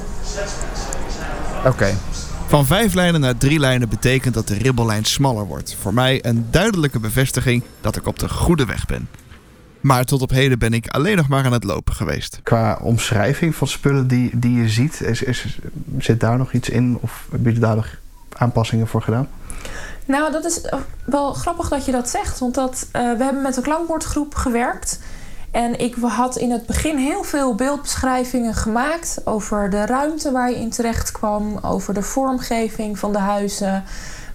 Oké. 1.65 1.93
Van 2.47 2.65
vijf 2.65 2.93
lijnen 2.93 3.21
naar 3.21 3.37
drie 3.37 3.59
lijnen 3.59 3.89
betekent 3.89 4.33
dat 4.33 4.47
de 4.47 4.53
ribbellijn 4.57 5.05
smaller 5.05 5.45
wordt. 5.45 5.75
Voor 5.79 5.93
mij 5.93 6.25
een 6.25 6.47
duidelijke 6.51 6.99
bevestiging 6.99 7.63
dat 7.81 7.95
ik 7.95 8.07
op 8.07 8.19
de 8.19 8.29
goede 8.29 8.65
weg 8.65 8.85
ben. 8.85 9.09
Maar 9.81 10.03
tot 10.03 10.21
op 10.21 10.29
heden 10.29 10.59
ben 10.59 10.73
ik 10.73 10.87
alleen 10.87 11.15
nog 11.15 11.27
maar 11.27 11.45
aan 11.45 11.51
het 11.51 11.63
lopen 11.63 11.93
geweest. 11.93 12.39
Qua 12.43 12.79
omschrijving 12.81 13.55
van 13.55 13.67
spullen 13.67 14.07
die, 14.07 14.39
die 14.39 14.61
je 14.61 14.69
ziet, 14.69 15.01
is, 15.01 15.23
is, 15.23 15.59
zit 15.97 16.19
daar 16.19 16.37
nog 16.37 16.53
iets 16.53 16.69
in? 16.69 16.97
Of 17.01 17.25
hebben 17.29 17.47
jullie 17.47 17.67
daar 17.67 17.75
nog 17.75 17.87
aanpassingen 18.37 18.87
voor 18.87 19.01
gedaan? 19.01 19.27
Nou, 20.05 20.31
dat 20.31 20.45
is 20.45 20.61
wel 21.05 21.33
grappig 21.33 21.69
dat 21.69 21.85
je 21.85 21.91
dat 21.91 22.09
zegt. 22.09 22.39
Want 22.39 22.55
dat, 22.55 22.87
uh, 22.87 22.91
we 23.17 23.23
hebben 23.23 23.41
met 23.41 23.57
een 23.57 23.63
klankbordgroep 23.63 24.35
gewerkt. 24.35 24.99
En 25.51 25.79
ik 25.79 25.95
had 26.01 26.37
in 26.37 26.51
het 26.51 26.65
begin 26.65 26.97
heel 26.97 27.23
veel 27.23 27.55
beeldbeschrijvingen 27.55 28.53
gemaakt 28.53 29.21
over 29.25 29.69
de 29.69 29.85
ruimte 29.85 30.31
waar 30.31 30.49
je 30.49 30.59
in 30.59 30.69
terecht 30.69 31.11
kwam, 31.11 31.57
over 31.61 31.93
de 31.93 32.01
vormgeving 32.01 32.99
van 32.99 33.11
de 33.11 33.19
huizen, 33.19 33.83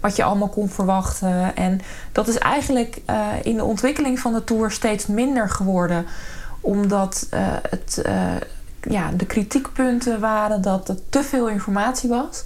wat 0.01 0.17
je 0.17 0.23
allemaal 0.23 0.49
kon 0.49 0.69
verwachten. 0.69 1.57
En 1.57 1.81
dat 2.13 2.29
is 2.29 2.39
eigenlijk 2.39 3.01
uh, 3.11 3.27
in 3.43 3.57
de 3.57 3.65
ontwikkeling 3.65 4.19
van 4.19 4.33
de 4.33 4.45
tour 4.45 4.71
steeds 4.71 5.07
minder 5.07 5.49
geworden, 5.49 6.07
omdat 6.61 7.27
uh, 7.35 7.41
het, 7.69 8.03
uh, 8.07 8.15
ja, 8.81 9.11
de 9.17 9.27
kritiekpunten 9.27 10.21
waren 10.21 10.63
dat 10.63 10.89
er 10.89 10.97
te 11.09 11.23
veel 11.23 11.49
informatie 11.49 12.09
was. 12.09 12.45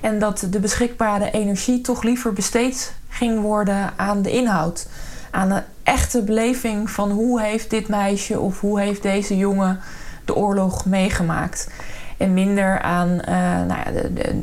En 0.00 0.18
dat 0.18 0.46
de 0.50 0.60
beschikbare 0.60 1.30
energie 1.30 1.80
toch 1.80 2.02
liever 2.02 2.32
besteed 2.32 2.94
ging 3.08 3.40
worden 3.40 3.92
aan 3.96 4.22
de 4.22 4.30
inhoud. 4.30 4.86
Aan 5.32 5.48
de 5.48 5.62
echte 5.82 6.22
beleving 6.22 6.90
van 6.90 7.10
hoe 7.10 7.40
heeft 7.40 7.70
dit 7.70 7.88
meisje 7.88 8.40
of 8.40 8.60
hoe 8.60 8.80
heeft 8.80 9.02
deze 9.02 9.36
jongen 9.36 9.80
de 10.24 10.34
oorlog 10.34 10.84
meegemaakt. 10.84 11.68
En 12.16 12.34
minder 12.34 12.80
aan, 12.80 13.08
uh, 13.08 13.24
nou 13.66 13.80
ja, 13.84 13.90
de, 13.90 14.12
de, 14.12 14.42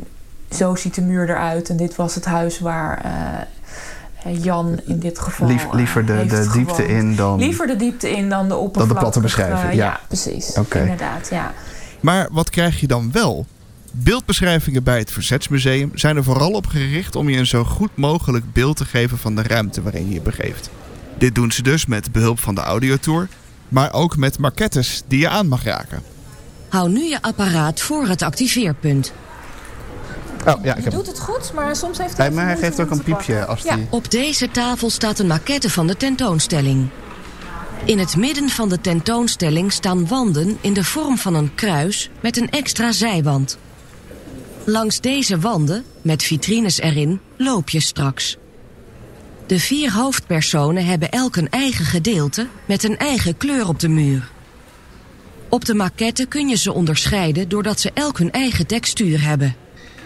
zo 0.56 0.76
ziet 0.76 0.96
de 0.96 1.02
muur 1.02 1.30
eruit 1.30 1.70
en 1.70 1.78
dit 1.78 1.96
was 1.96 2.16
het 2.16 2.26
huis 2.26 2.60
waar 2.60 3.06
uh, 3.06 4.44
Jan 4.44 4.80
in 4.86 5.00
dit 5.00 5.20
geval. 5.20 5.48
Lief, 5.48 5.68
liever 5.72 6.06
de, 6.06 6.26
de 6.26 6.50
diepte 6.54 6.88
in 6.88 7.16
dan. 7.16 7.40
Liever 7.40 7.68
de 7.68 7.76
diepte 7.76 8.10
in 8.10 8.30
dan 8.30 8.48
de 8.48 8.56
oppervlakte. 8.56 8.78
Dan 8.78 8.88
de 8.88 8.94
platte 8.94 9.20
beschrijving. 9.20 9.74
Ja, 9.74 9.86
ja 9.86 10.00
precies. 10.08 10.58
Okay. 10.58 10.82
Inderdaad, 10.82 11.30
ja. 11.30 11.54
Maar 12.00 12.28
wat 12.32 12.50
krijg 12.50 12.80
je 12.80 12.88
dan 12.88 13.12
wel? 13.12 13.46
Beeldbeschrijvingen 13.92 14.84
bij 14.84 14.98
het 14.98 15.12
Verzetsmuseum 15.12 15.92
zijn 15.94 16.16
er 16.16 16.24
vooral 16.24 16.52
op 16.52 16.68
gericht 16.68 17.16
om 17.16 17.30
je 17.30 17.38
een 17.38 17.48
zo 17.48 17.64
goed 17.64 17.90
mogelijk 17.96 18.54
beeld 18.54 18.78
te 18.78 18.86
geven 18.86 19.18
van 19.18 19.36
de 19.36 19.42
ruimte 19.42 19.82
waarin 19.82 20.08
je 20.08 20.14
je 20.14 20.22
begeeft. 20.22 20.70
Dit 21.18 21.36
doen 21.36 21.52
ze 21.52 21.62
dus 21.62 21.86
met 21.86 22.12
behulp 22.12 22.40
van 22.40 22.56
de 22.56 22.62
audiotour, 22.62 23.28
maar 23.68 23.94
ook 23.94 24.18
met 24.18 24.40
maquettes 24.40 25.04
die 25.08 25.20
je 25.20 25.30
aan 25.30 25.48
mag 25.48 25.64
raken. 25.64 26.04
Hou 26.70 26.90
nu 26.90 27.04
je 27.04 27.22
apparaat 27.22 27.82
voor 27.82 28.08
het 28.08 28.22
activeerpunt. 28.22 29.14
Oh, 30.48 30.64
ja, 30.64 30.76
ik 30.76 30.84
heb... 30.84 30.94
doet 30.94 31.08
het 31.08 31.20
goed, 31.20 31.52
maar 31.54 31.76
soms 31.76 31.98
heeft 31.98 32.18
hij. 32.18 32.32
maar 32.32 32.46
hij 32.46 32.58
geeft 32.58 32.80
ook 32.80 32.92
een 32.92 33.04
piepje 33.04 33.46
als 33.46 33.62
ja. 33.62 33.76
die. 33.76 33.88
Op 33.90 34.12
deze 34.12 34.52
tafel 34.52 34.90
staat 34.90 35.20
een 35.20 35.28
maquette 35.28 35.70
van 35.70 35.88
de 35.88 35.98
tentoonstelling. 35.98 36.90
In 37.86 38.00
het 38.00 38.16
midden 38.16 38.50
van 38.50 38.70
de 38.70 38.82
tentoonstelling 38.82 39.72
staan 39.72 40.08
wanden 40.08 40.58
in 40.62 40.74
de 40.74 40.84
vorm 40.84 41.18
van 41.18 41.34
een 41.34 41.56
kruis 41.56 42.10
met 42.22 42.38
een 42.38 42.50
extra 42.50 42.92
zijwand. 42.92 43.58
Langs 44.70 45.00
deze 45.00 45.40
wanden, 45.40 45.84
met 46.02 46.24
vitrines 46.24 46.80
erin, 46.80 47.20
loop 47.38 47.70
je 47.70 47.80
straks. 47.80 48.38
De 49.46 49.60
vier 49.60 49.94
hoofdpersonen 49.94 50.86
hebben 50.86 51.12
elk 51.12 51.36
een 51.36 51.50
eigen 51.50 51.86
gedeelte 51.86 52.48
met 52.66 52.84
een 52.84 52.98
eigen 52.98 53.38
kleur 53.38 53.68
op 53.68 53.80
de 53.80 53.88
muur. 53.88 54.32
Op 55.48 55.66
de 55.66 55.74
maquette 55.74 56.26
kun 56.26 56.48
je 56.48 56.56
ze 56.56 56.74
onderscheiden 56.74 57.50
doordat 57.50 57.80
ze 57.80 57.92
elk 57.94 58.18
hun 58.18 58.32
eigen 58.32 58.68
textuur 58.68 59.22
hebben. 59.22 59.56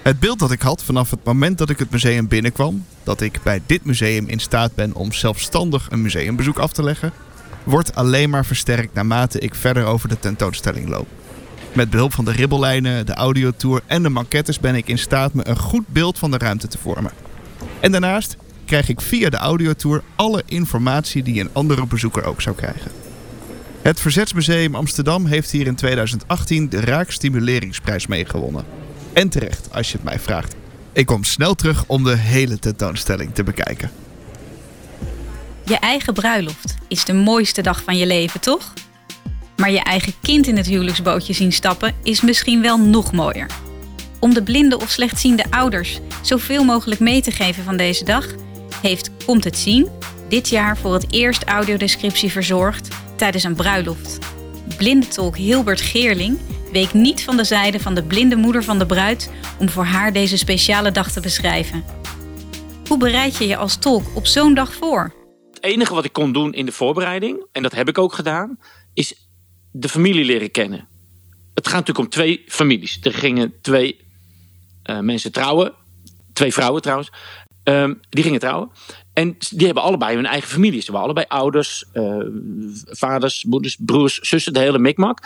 Het 0.02 0.20
beeld 0.20 0.40
dat 0.40 0.52
ik 0.52 0.62
had 0.62 0.84
vanaf 0.84 1.10
het 1.10 1.24
moment 1.24 1.58
dat 1.58 1.70
ik 1.70 1.80
het 1.80 1.90
museum 1.90 2.28
binnenkwam, 2.28 2.86
dat 3.04 3.22
ik 3.22 3.40
bij 3.44 3.62
dit 3.66 3.86
museum 3.86 4.28
in 4.28 4.40
staat 4.40 4.76
ben 4.76 4.96
om 4.96 5.12
zelfstandig 5.12 5.88
een 5.90 6.02
museumbezoek 6.02 6.60
af 6.60 6.74
te 6.74 6.84
leggen, 6.84 7.14
wordt 7.64 7.96
alleen 7.96 8.30
maar 8.30 8.46
versterkt 8.46 8.94
naarmate 8.94 9.40
ik 9.40 9.56
verder 9.56 9.86
over 9.86 10.10
de 10.10 10.20
tentoonstelling 10.20 10.90
loop. 10.90 11.08
Met 11.74 11.90
behulp 11.90 12.14
van 12.14 12.26
de 12.26 12.32
ribbellijnen, 12.32 13.06
de 13.06 13.14
audiotour 13.14 13.82
en 13.86 14.04
de 14.04 14.10
maquettes 14.10 14.60
ben 14.60 14.76
ik 14.76 14.88
in 14.88 14.98
staat 14.98 15.34
me 15.34 15.48
een 15.48 15.58
goed 15.58 15.88
beeld 15.88 16.20
van 16.20 16.32
de 16.32 16.38
ruimte 16.38 16.68
te 16.68 16.78
vormen. 16.78 17.12
En 17.80 17.92
daarnaast 17.92 18.36
krijg 18.66 18.90
ik 18.90 19.02
via 19.02 19.30
de 19.30 19.38
audiotour 19.38 20.04
alle 20.16 20.44
informatie 20.46 21.24
die 21.24 21.42
een 21.42 21.50
andere 21.54 21.86
bezoeker 21.86 22.24
ook 22.24 22.42
zou 22.42 22.56
krijgen. 22.56 22.92
Het 23.82 24.00
Verzetsmuseum 24.00 24.76
Amsterdam 24.76 25.26
heeft 25.26 25.52
hier 25.52 25.68
in 25.68 25.76
2018 25.76 26.70
de 26.70 26.80
Raakstimuleringsprijs 26.80 28.08
meegewonnen. 28.08 28.66
En 29.14 29.30
terecht, 29.30 29.68
als 29.72 29.88
je 29.88 29.96
het 29.96 30.04
mij 30.04 30.20
vraagt. 30.20 30.56
Ik 30.92 31.06
kom 31.06 31.24
snel 31.24 31.56
terug 31.56 31.84
om 31.88 32.04
de 32.04 32.16
hele 32.16 32.60
tentoonstelling 32.60 33.34
te 33.34 33.44
bekijken. 33.44 33.92
Je 35.66 35.78
eigen 35.78 36.14
bruiloft 36.14 36.76
is 36.88 37.06
de 37.06 37.14
mooiste 37.14 37.62
dag 37.62 37.84
van 37.84 37.98
je 37.98 38.06
leven, 38.06 38.40
toch? 38.40 38.74
Maar 39.56 39.72
je 39.72 39.84
eigen 39.84 40.14
kind 40.22 40.48
in 40.48 40.58
het 40.58 40.68
huwelijksbootje 40.68 41.34
zien 41.34 41.52
stappen 41.52 41.96
is 42.04 42.22
misschien 42.22 42.62
wel 42.62 42.80
nog 42.80 43.12
mooier. 43.12 43.48
Om 44.20 44.34
de 44.34 44.44
blinde 44.44 44.78
of 44.78 44.90
slechtziende 44.90 45.46
ouders 45.50 46.00
zoveel 46.22 46.64
mogelijk 46.64 47.00
mee 47.00 47.22
te 47.22 47.32
geven 47.32 47.64
van 47.64 47.78
deze 47.78 48.04
dag, 48.04 48.26
heeft 48.82 49.12
Komt 49.26 49.44
het 49.44 49.58
zien 49.58 49.90
dit 50.30 50.50
jaar 50.50 50.78
voor 50.78 50.94
het 50.94 51.14
eerst 51.14 51.44
audiodescriptie 51.44 52.32
verzorgd 52.32 52.88
tijdens 53.16 53.44
een 53.44 53.56
bruiloft. 53.56 54.18
Blindentolk 54.78 55.38
Hilbert 55.38 55.82
Geerling 55.82 56.40
week 56.72 56.94
niet 56.94 57.24
van 57.24 57.38
de 57.38 57.44
zijde 57.44 57.80
van 57.80 57.94
de 57.94 58.04
blinde 58.04 58.36
moeder 58.36 58.64
van 58.64 58.80
de 58.80 58.86
bruid 58.86 59.32
om 59.60 59.70
voor 59.70 59.86
haar 59.86 60.14
deze 60.14 60.38
speciale 60.38 60.92
dag 60.92 61.12
te 61.12 61.20
beschrijven. 61.20 61.84
Hoe 62.88 62.98
bereid 62.98 63.38
je 63.38 63.48
je 63.48 63.58
als 63.58 63.78
tolk 63.78 64.04
op 64.14 64.26
zo'n 64.26 64.54
dag 64.54 64.74
voor? 64.74 65.14
Het 65.54 65.64
enige 65.64 65.94
wat 65.94 66.06
ik 66.06 66.14
kon 66.14 66.34
doen 66.34 66.54
in 66.54 66.66
de 66.66 66.72
voorbereiding, 66.72 67.46
en 67.52 67.64
dat 67.64 67.76
heb 67.76 67.90
ik 67.90 67.98
ook 67.98 68.14
gedaan, 68.14 68.58
is 68.94 69.23
de 69.76 69.90
familie 69.90 70.26
leren 70.26 70.52
kennen. 70.52 70.88
Het 71.54 71.68
gaat 71.68 71.80
natuurlijk 71.80 72.06
om 72.06 72.12
twee 72.12 72.44
families. 72.48 73.00
Er 73.02 73.14
gingen 73.14 73.54
twee 73.62 74.00
uh, 74.90 75.00
mensen 75.00 75.32
trouwen. 75.32 75.74
Twee 76.34 76.54
vrouwen 76.54 76.82
trouwens. 76.82 77.12
Um, 77.64 78.00
die 78.10 78.24
gingen 78.24 78.40
trouwen. 78.40 78.70
En 79.14 79.36
die 79.50 79.66
hebben 79.66 79.84
allebei 79.84 80.16
hun 80.16 80.26
eigen 80.26 80.50
familie. 80.50 80.82
Ze 80.82 80.92
waren 80.92 81.06
allebei 81.06 81.26
ouders, 81.30 81.86
uh, 81.94 82.26
vaders, 82.86 83.44
moeders, 83.44 83.78
broers, 83.80 84.20
zussen, 84.20 84.54
de 84.54 84.60
hele 84.60 84.80
mikmak. 84.80 85.20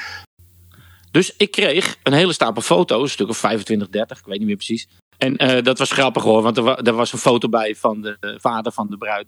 Dus 1.12 1.34
ik 1.38 1.52
kreeg 1.52 1.98
een 2.04 2.14
hele 2.14 2.34
stapel 2.34 2.62
foto's, 2.62 3.02
een 3.02 3.10
stuk 3.10 3.30
of 3.30 3.38
25, 3.38 3.90
30, 3.90 4.20
ik 4.20 4.26
weet 4.26 4.38
niet 4.38 4.48
meer 4.48 4.56
precies. 4.56 4.88
En 5.18 5.44
uh, 5.44 5.64
dat 5.64 5.78
was 5.78 5.92
grappig 5.92 6.24
hoor, 6.24 6.42
want 6.42 6.58
er, 6.58 6.64
wa 6.64 6.94
was 6.94 7.14
een 7.14 7.20
foto 7.20 7.50
bij 7.50 7.76
van 7.76 8.02
de 8.02 8.38
vader 8.42 8.72
van 8.72 8.88
de 8.90 8.98
bruid. 8.98 9.28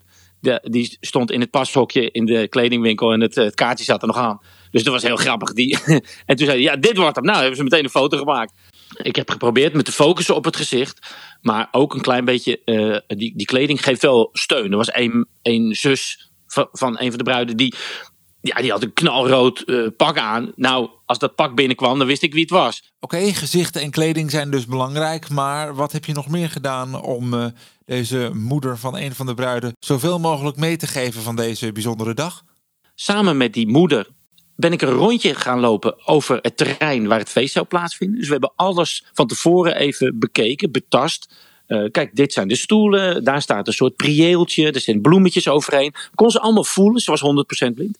Die 0.61 0.97
stond 0.99 1.31
in 1.31 1.39
het 1.39 1.49
pashokje 1.49 2.11
in 2.11 2.25
de 2.25 2.47
kledingwinkel 2.47 3.13
en 3.13 3.21
het, 3.21 3.55
kaartje 3.55 3.83
zat 3.85 4.01
er 4.01 4.07
nog 4.07 4.17
aan. 4.17 4.39
Dus 4.71 4.83
dat 4.83 4.93
was 4.93 5.03
heel 5.03 5.15
grappig. 5.15 5.53
Die 5.53 5.77
en 6.25 6.35
toen 6.35 6.45
zei 6.45 6.49
hij, 6.49 6.61
ja, 6.61 6.75
dit 6.75 6.97
wordt 6.97 7.15
hem. 7.15 7.25
Nou, 7.25 7.37
hebben 7.37 7.57
ze 7.57 7.63
meteen 7.63 7.83
een 7.83 7.89
foto 7.89 8.17
gemaakt. 8.17 8.53
Ik 8.97 9.15
heb 9.15 9.29
geprobeerd 9.29 9.73
me 9.73 9.83
te 9.83 9.91
focussen 9.91 10.35
op 10.35 10.45
het 10.45 10.55
gezicht. 10.55 11.15
Maar 11.41 11.67
ook 11.71 11.93
een 11.93 12.01
klein 12.01 12.25
beetje, 12.25 12.61
uh, 12.65 13.17
die, 13.17 13.33
die 13.35 13.45
kleding 13.45 13.83
geeft 13.83 14.01
wel 14.01 14.29
steun. 14.33 14.71
Er 14.71 14.77
was 14.77 14.93
een, 14.93 15.27
een 15.41 15.75
zus 15.75 16.31
van, 16.47 16.67
van 16.71 16.99
een 16.99 17.09
van 17.09 17.17
de 17.17 17.23
bruiden 17.23 17.57
die, 17.57 17.75
ja, 18.41 18.55
die 18.61 18.71
had 18.71 18.83
een 18.83 18.93
knalrood 18.93 19.63
uh, 19.65 19.87
pak 19.97 20.17
aan. 20.17 20.51
Nou, 20.55 20.89
als 21.05 21.19
dat 21.19 21.35
pak 21.35 21.55
binnenkwam, 21.55 21.97
dan 21.97 22.07
wist 22.07 22.23
ik 22.23 22.33
wie 22.33 22.41
het 22.41 22.49
was. 22.49 22.91
Oké, 22.99 23.15
okay, 23.15 23.33
gezichten 23.33 23.81
en 23.81 23.91
kleding 23.91 24.31
zijn 24.31 24.51
dus 24.51 24.65
belangrijk. 24.65 25.29
Maar 25.29 25.75
wat 25.75 25.91
heb 25.91 26.05
je 26.05 26.13
nog 26.13 26.29
meer 26.29 26.49
gedaan 26.49 27.01
om 27.01 27.33
uh, 27.33 27.45
deze 27.85 28.31
moeder 28.33 28.77
van 28.77 28.97
een 28.97 29.15
van 29.15 29.25
de 29.25 29.33
bruiden 29.33 29.73
zoveel 29.79 30.19
mogelijk 30.19 30.57
mee 30.57 30.77
te 30.77 30.87
geven 30.87 31.21
van 31.21 31.35
deze 31.35 31.71
bijzondere 31.71 32.13
dag? 32.13 32.43
Samen 32.95 33.37
met 33.37 33.53
die 33.53 33.67
moeder 33.67 34.07
ben 34.59 34.73
ik 34.73 34.81
een 34.81 34.89
rondje 34.89 35.35
gaan 35.35 35.59
lopen 35.59 36.07
over 36.07 36.39
het 36.41 36.57
terrein 36.57 37.07
waar 37.07 37.19
het 37.19 37.29
feest 37.29 37.53
zou 37.53 37.65
plaatsvinden. 37.65 38.17
Dus 38.17 38.25
we 38.25 38.31
hebben 38.31 38.51
alles 38.55 39.05
van 39.13 39.27
tevoren 39.27 39.75
even 39.75 40.19
bekeken, 40.19 40.71
betast. 40.71 41.33
Uh, 41.67 41.91
kijk, 41.91 42.15
dit 42.15 42.33
zijn 42.33 42.47
de 42.47 42.55
stoelen, 42.55 43.23
daar 43.23 43.41
staat 43.41 43.67
een 43.67 43.73
soort 43.73 43.95
prieeltje, 43.95 44.71
er 44.71 44.79
zijn 44.79 45.01
bloemetjes 45.01 45.47
overheen. 45.47 45.93
Kon 46.15 46.31
ze 46.31 46.39
allemaal 46.39 46.63
voelen, 46.63 47.01
ze 47.01 47.11
was 47.11 47.21
100% 47.69 47.73
blind. 47.73 47.97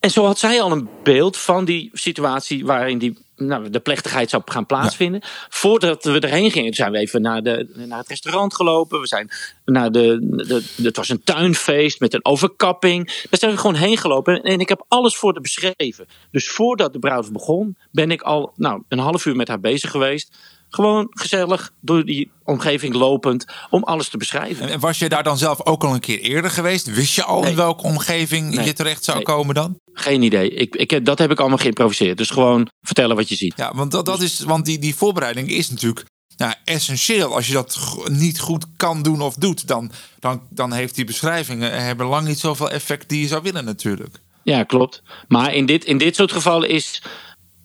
En 0.00 0.10
zo 0.10 0.24
had 0.24 0.38
zij 0.38 0.62
al 0.62 0.72
een 0.72 0.88
beeld 1.02 1.36
van 1.36 1.64
die 1.64 1.90
situatie 1.92 2.64
waarin 2.64 2.98
die, 2.98 3.18
nou, 3.40 3.70
de 3.70 3.80
plechtigheid 3.80 4.30
zou 4.30 4.42
gaan 4.44 4.66
plaatsvinden. 4.66 5.20
Ja. 5.22 5.28
Voordat 5.48 6.04
we 6.04 6.20
erheen 6.20 6.50
gingen, 6.50 6.74
zijn 6.74 6.92
we 6.92 6.98
even 6.98 7.22
naar, 7.22 7.42
de, 7.42 7.68
naar 7.74 7.98
het 7.98 8.08
restaurant 8.08 8.54
gelopen. 8.54 9.00
We 9.00 9.06
zijn 9.06 9.30
naar 9.64 9.92
de, 9.92 10.18
de, 10.20 10.82
het 10.82 10.96
was 10.96 11.08
een 11.08 11.22
tuinfeest 11.24 12.00
met 12.00 12.14
een 12.14 12.24
overkapping. 12.24 13.06
Daar 13.06 13.40
zijn 13.40 13.50
we 13.50 13.56
gewoon 13.56 13.74
heen 13.74 13.96
gelopen 13.96 14.42
en 14.42 14.60
ik 14.60 14.68
heb 14.68 14.84
alles 14.88 15.16
voor 15.16 15.32
haar 15.32 15.42
beschreven. 15.42 16.06
Dus 16.30 16.50
voordat 16.50 16.92
de 16.92 16.98
bruiloft 16.98 17.32
begon, 17.32 17.76
ben 17.90 18.10
ik 18.10 18.22
al 18.22 18.52
nou, 18.56 18.82
een 18.88 18.98
half 18.98 19.26
uur 19.26 19.36
met 19.36 19.48
haar 19.48 19.60
bezig 19.60 19.90
geweest. 19.90 20.36
Gewoon 20.70 21.06
gezellig 21.10 21.72
door 21.80 22.04
die 22.04 22.30
omgeving 22.44 22.94
lopend 22.94 23.44
om 23.70 23.82
alles 23.82 24.08
te 24.08 24.16
beschrijven. 24.16 24.68
En 24.68 24.80
was 24.80 24.98
je 24.98 25.08
daar 25.08 25.22
dan 25.22 25.38
zelf 25.38 25.66
ook 25.66 25.84
al 25.84 25.94
een 25.94 26.00
keer 26.00 26.20
eerder 26.20 26.50
geweest? 26.50 26.94
Wist 26.94 27.14
je 27.14 27.24
al 27.24 27.46
in 27.46 27.56
welke 27.56 27.82
omgeving 27.82 28.54
Nee. 28.54 28.64
je 28.64 28.72
terecht 28.72 29.04
zou 29.04 29.16
Nee. 29.16 29.26
komen 29.26 29.54
dan? 29.54 29.76
Geen 29.92 30.22
idee. 30.22 30.50
Ik, 30.50 30.76
ik, 30.76 31.04
dat 31.04 31.18
heb 31.18 31.30
ik 31.30 31.40
allemaal 31.40 31.58
geïmproviseerd. 31.58 32.18
Dus 32.18 32.30
gewoon 32.30 32.68
vertellen 32.82 33.16
wat 33.16 33.28
je 33.28 33.34
ziet. 33.36 33.54
Ja, 33.56 33.72
want 33.74 33.90
dat, 33.90 34.06
dat 34.06 34.20
is, 34.20 34.40
want 34.40 34.64
die, 34.64 34.78
die 34.78 34.94
voorbereiding 34.94 35.50
is 35.50 35.70
natuurlijk 35.70 36.06
nou, 36.36 36.54
essentieel. 36.64 37.34
Als 37.34 37.46
je 37.46 37.52
dat 37.52 37.96
niet 38.10 38.40
goed 38.40 38.64
kan 38.76 39.02
doen 39.02 39.20
of 39.20 39.34
doet, 39.34 39.66
dan, 39.68 39.90
dan, 40.18 40.42
dan 40.50 40.72
heeft 40.72 40.94
die 40.94 41.04
beschrijvingen 41.04 41.84
hebben 41.84 42.06
lang 42.06 42.26
niet 42.26 42.38
zoveel 42.38 42.70
effect 42.70 43.08
die 43.08 43.20
je 43.20 43.26
zou 43.26 43.42
willen 43.42 43.64
natuurlijk. 43.64 44.20
Ja, 44.42 44.62
klopt. 44.62 45.02
Maar 45.28 45.54
in 45.54 45.66
dit, 45.66 45.84
in 45.84 45.98
dit 45.98 46.16
soort 46.16 46.32
gevallen 46.32 46.68
is 46.68 47.02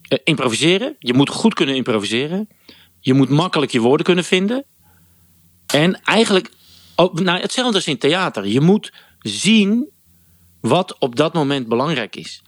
eh, 0.01 0.19
improviseren. 0.23 0.95
Je 0.99 1.13
moet 1.13 1.29
goed 1.29 1.53
kunnen 1.53 1.75
improviseren. 1.75 2.47
Je 3.05 3.13
moet 3.13 3.29
makkelijk 3.29 3.71
je 3.71 3.79
woorden 3.79 4.05
kunnen 4.05 4.23
vinden. 4.23 4.65
En 5.65 6.01
eigenlijk 6.01 6.51
nou, 6.95 7.39
hetzelfde 7.39 7.75
als 7.75 7.87
in 7.87 7.97
theater. 7.97 8.47
Je 8.47 8.61
moet 8.61 8.93
zien 9.19 9.89
wat 10.61 10.97
op 10.99 11.15
dat 11.15 11.33
moment 11.33 11.67
belangrijk 11.67 12.15
is. 12.15 12.41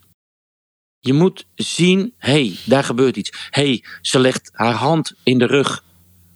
Je 0.99 1.13
moet 1.13 1.45
zien, 1.55 2.13
hé, 2.17 2.31
hey, 2.31 2.57
daar 2.65 2.83
gebeurt 2.83 3.17
iets. 3.17 3.47
Hé, 3.49 3.67
hey, 3.67 3.83
ze 4.01 4.19
legt 4.19 4.49
haar 4.53 4.73
hand 4.73 5.13
in 5.23 5.37
de 5.37 5.45
rug 5.45 5.83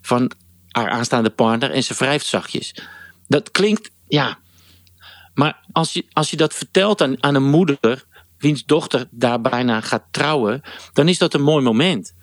van 0.01 0.31
haar 0.67 0.89
aanstaande 0.89 1.29
partner 1.29 1.71
en 1.71 1.83
ze 1.83 1.93
wrijft 1.93 2.25
zachtjes. 2.25 2.75
Dat 3.27 3.51
klinkt, 3.51 3.91
ja, 4.07 4.39
maar 5.33 5.65
als 5.71 5.93
je, 5.93 6.05
als 6.13 6.29
je 6.29 6.37
dat 6.37 6.53
vertelt 6.53 7.01
aan, 7.01 7.23
aan 7.23 7.35
een 7.35 7.49
moeder, 7.49 8.05
wiens 8.37 8.65
dochter 8.65 9.07
daar 9.09 9.41
bijna 9.41 9.81
gaat 9.81 10.05
trouwen, 10.11 10.61
dan 10.93 11.07
is 11.07 11.17
dat 11.17 11.33
een 11.33 11.43
mooi 11.43 11.63
moment. 11.63 12.13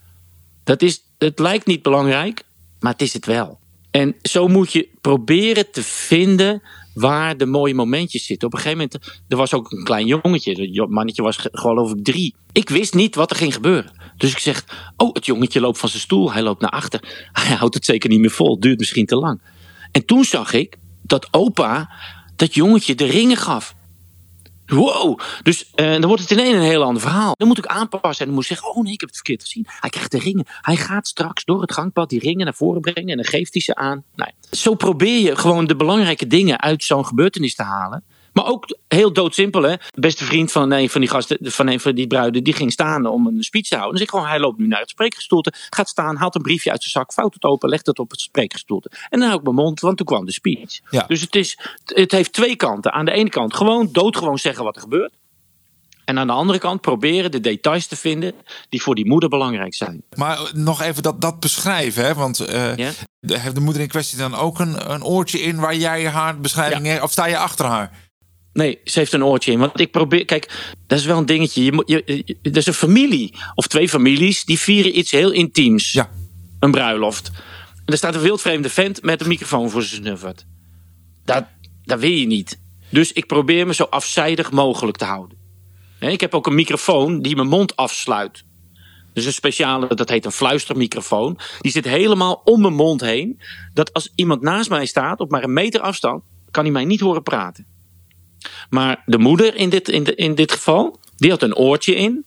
Dat 0.69 0.83
is, 0.83 1.01
het 1.19 1.39
lijkt 1.39 1.67
niet 1.67 1.83
belangrijk, 1.83 2.43
maar 2.81 2.93
het 2.93 3.03
is 3.03 3.13
het 3.13 3.27
wel. 3.27 3.59
En 3.91 4.17
zo 4.23 4.49
moet 4.49 4.73
je 4.73 4.89
proberen 5.01 5.71
te 5.71 5.83
vinden 5.83 6.63
waar 6.95 7.37
de 7.37 7.47
mooie 7.47 7.75
momentjes 7.75 8.27
zitten. 8.27 8.49
Op 8.49 8.55
een 8.55 8.61
gegeven 8.61 8.89
moment, 8.93 9.23
er 9.29 9.37
was 9.37 9.55
ook 9.55 9.73
een 9.73 9.85
klein 9.85 10.07
jongetje. 10.07 10.73
Dat 10.73 10.89
mannetje 10.89 11.23
was 11.23 11.37
ge- 11.37 11.49
geloof 11.53 11.93
ik 11.93 12.05
drie. 12.05 12.35
Ik 12.53 12.69
wist 12.69 12.95
niet 12.95 13.15
wat 13.15 13.31
er 13.31 13.37
ging 13.37 13.55
gebeuren. 13.55 13.93
Dus 14.17 14.31
ik 14.31 14.39
zeg, 14.39 14.65
oh, 14.97 15.13
het 15.13 15.27
jongetje 15.27 15.61
loopt 15.61 15.79
van 15.79 15.89
zijn 15.89 16.03
stoel. 16.03 16.33
Hij 16.33 16.43
loopt 16.43 16.61
naar 16.61 16.71
achter. 16.71 17.01
Hij 17.33 17.57
houdt 17.57 17.75
het 17.75 17.85
zeker 17.85 18.09
niet 18.11 18.21
meer 18.21 18.31
vol. 18.31 18.53
Het 18.53 18.63
duurt 18.63 18.79
misschien 18.79 19.07
te 19.07 19.17
lang. 19.17 19.41
En 19.93 20.05
toen 20.05 20.25
zag 20.25 20.53
ik 20.53 20.77
dat 21.03 21.29
opa 21.31 21.91
dat 22.37 22.55
jongetje 22.55 22.95
de 22.95 23.05
ringen 23.07 23.37
gaf. 23.37 23.75
Wow, 24.69 25.21
dus 25.43 25.71
eh, 25.75 25.91
dan 25.91 26.07
wordt 26.07 26.23
het 26.23 26.31
ineens 26.31 26.55
een 26.55 26.61
heel 26.61 26.83
ander 26.83 27.03
verhaal. 27.03 27.35
Dan 27.37 27.49
moet 27.49 27.59
ik 27.59 27.67
aanpassen 27.67 28.21
en 28.21 28.27
dan 28.27 28.35
moet 28.35 28.51
ik 28.51 28.57
zeggen: 28.57 28.77
Oh 28.77 28.83
nee, 28.83 28.93
ik 28.93 29.01
heb 29.01 29.09
het 29.09 29.19
verkeerd 29.19 29.43
gezien. 29.43 29.67
Hij 29.81 29.91
krijgt 29.91 30.11
de 30.11 30.19
ringen. 30.19 30.47
Hij 30.61 30.77
gaat 30.77 31.09
straks 31.09 31.45
door 31.45 31.61
het 31.61 31.73
gangpad 31.73 32.09
die 32.09 32.21
ringen 32.21 32.45
naar 32.45 32.55
voren 32.55 32.81
brengen 32.81 33.11
en 33.11 33.17
dan 33.17 33.25
geeft 33.25 33.53
hij 33.53 33.63
ze 33.63 33.75
aan. 33.75 34.05
Nou, 34.15 34.31
zo 34.51 34.75
probeer 34.75 35.21
je 35.21 35.37
gewoon 35.37 35.67
de 35.67 35.77
belangrijke 35.77 36.27
dingen 36.27 36.61
uit 36.61 36.85
zo'n 36.85 37.07
gebeurtenis 37.07 37.55
te 37.55 37.63
halen. 37.63 38.05
Maar 38.39 38.47
ook 38.47 38.77
heel 38.89 39.13
doodsimpel, 39.13 39.63
hè. 39.63 39.75
Beste 39.95 40.25
vriend 40.25 40.53
van 40.53 40.73
een 40.73 40.91
van 40.91 41.01
die 41.01 41.11
gasten, 41.11 41.39
van 41.41 41.69
een 41.69 41.81
van 41.81 41.95
die 41.95 42.07
bruiden, 42.07 42.45
die 42.45 42.55
ging 42.55 42.73
staan 42.73 43.07
om 43.07 43.27
een 43.27 43.43
speech 43.43 43.69
te 43.69 43.77
houden. 43.77 43.99
Zeg 43.99 44.07
ik 44.07 44.13
gewoon, 44.13 44.29
hij 44.29 44.41
loopt 44.41 44.59
nu 44.59 44.67
naar 44.67 44.81
het 44.81 44.91
spreekgestoelte, 44.91 45.53
gaat 45.71 45.89
staan, 45.89 46.17
haalt 46.17 46.35
een 46.35 46.43
briefje 46.43 46.71
uit 46.71 46.83
zijn 46.83 46.91
zak, 46.93 47.13
vouwt 47.13 47.35
het 47.35 47.45
open, 47.45 47.69
legt 47.69 47.87
het 47.87 47.99
op 47.99 48.11
het 48.11 48.21
spreekgestoelte. 48.21 48.91
En 49.09 49.19
dan 49.19 49.29
hou 49.29 49.39
ik 49.39 49.45
mijn 49.45 49.57
mond, 49.57 49.81
want 49.81 49.97
toen 49.97 50.07
kwam 50.07 50.25
de 50.25 50.33
speech. 50.33 50.81
Ja. 50.91 51.05
Dus 51.07 51.21
het, 51.21 51.35
is, 51.35 51.59
het 51.85 52.13
heeft 52.13 52.33
twee 52.33 52.57
kanten. 52.57 52.93
Aan 52.93 53.05
de 53.05 53.11
ene 53.11 53.29
kant 53.29 53.55
gewoon 53.55 53.89
doodgewoon 53.93 54.39
zeggen 54.39 54.65
wat 54.65 54.77
er 54.77 54.83
gebeurt. 54.83 55.13
En 56.05 56.19
aan 56.19 56.27
de 56.27 56.33
andere 56.33 56.59
kant 56.59 56.81
proberen 56.81 57.31
de 57.31 57.41
details 57.41 57.87
te 57.87 57.97
vinden 57.97 58.33
die 58.69 58.83
voor 58.83 58.95
die 58.95 59.07
moeder 59.07 59.29
belangrijk 59.29 59.75
zijn. 59.75 60.03
Maar 60.17 60.39
eh, 60.39 60.53
nog 60.53 60.83
even 60.83 61.03
dat, 61.03 61.21
dat 61.21 61.41
beschrijven, 61.41 62.05
hè? 62.05 62.15
want 62.15 62.41
eh, 62.41 62.73
heeft 63.27 63.55
de 63.55 63.61
moeder 63.61 63.83
in 63.83 63.89
kwestie 63.89 64.19
dan 64.19 64.35
ook 64.35 64.59
een, 64.59 64.93
een 64.93 65.05
oortje 65.05 65.41
in 65.41 65.61
waar 65.61 65.75
jij 65.75 66.09
haar 66.09 66.41
beschrijving 66.41 66.87
hebt, 66.87 67.03
of 67.03 67.11
sta 67.11 67.27
je 67.27 67.39
achter 67.39 67.65
haar? 67.65 68.08
Nee, 68.59 68.79
ze 68.85 68.99
heeft 68.99 69.13
een 69.13 69.25
oortje 69.25 69.53
in. 69.53 69.59
Want 69.59 69.81
ik 69.81 69.91
probeer. 69.91 70.25
Kijk, 70.25 70.73
dat 70.87 70.99
is 70.99 71.05
wel 71.05 71.19
een 71.19 71.27
dingetje. 71.27 71.65
Je, 71.65 71.73
moet- 71.73 71.89
je, 71.89 72.03
je- 72.07 72.37
er 72.43 72.57
is 72.57 72.67
een 72.67 72.75
familie 72.75 73.35
of 73.55 73.67
twee 73.67 73.89
families 73.89 74.45
die 74.45 74.59
vieren 74.59 74.99
iets 74.99 75.11
heel 75.11 75.31
intiems. 75.31 75.93
Ja. 75.93 76.11
Een 76.61 76.71
bruiloft. 76.71 77.31
En 77.75 77.93
er 77.93 77.97
staat 77.97 78.15
een 78.15 78.21
wildvreemde 78.21 78.69
vent 78.69 79.03
met 79.03 79.21
een 79.21 79.29
microfoon 79.29 79.71
voor 79.71 79.83
zijn 79.83 80.03
snuffert. 80.03 80.47
Dat, 81.25 81.45
dat 81.85 82.01
wil 82.01 82.11
je 82.11 82.27
niet. 82.27 82.61
Dus 82.91 83.13
ik 83.13 83.27
probeer 83.27 83.67
me 83.67 83.75
zo 83.75 83.85
afzijdig 83.85 84.51
mogelijk 84.51 84.97
te 84.97 85.05
houden. 85.05 85.39
Ik 86.01 86.21
heb 86.21 86.35
ook 86.35 86.47
een 86.47 86.55
microfoon 86.55 87.23
die 87.23 87.37
mijn 87.37 87.49
mond 87.49 87.77
afsluit. 87.77 88.45
Dus 89.13 89.25
een 89.25 89.33
speciale, 89.33 89.95
dat 89.95 90.09
heet 90.09 90.25
een 90.25 90.33
fluistermicrofoon. 90.33 91.39
Die 91.61 91.73
zit 91.73 91.85
helemaal 91.85 92.41
om 92.45 92.61
mijn 92.61 92.75
mond 92.75 93.01
heen. 93.01 93.41
Dat 93.75 93.93
als 93.93 94.13
iemand 94.15 94.43
naast 94.43 94.71
mij 94.71 94.87
staat, 94.87 95.21
op 95.21 95.31
maar 95.31 95.43
een 95.45 95.53
meter 95.53 95.81
afstand, 95.81 96.23
kan 96.51 96.65
hij 96.65 96.73
mij 96.73 96.85
niet 96.85 97.01
horen 97.01 97.23
praten. 97.23 97.67
Maar 98.71 99.03
de 99.07 99.19
moeder 99.19 99.55
in 99.55 99.69
dit, 99.69 99.89
in, 99.89 100.05
de, 100.05 100.15
in 100.15 100.35
dit 100.35 100.53
geval, 100.53 100.99
die 101.17 101.31
had 101.31 101.43
een 101.43 101.57
oortje 101.57 101.95
in. 101.95 102.27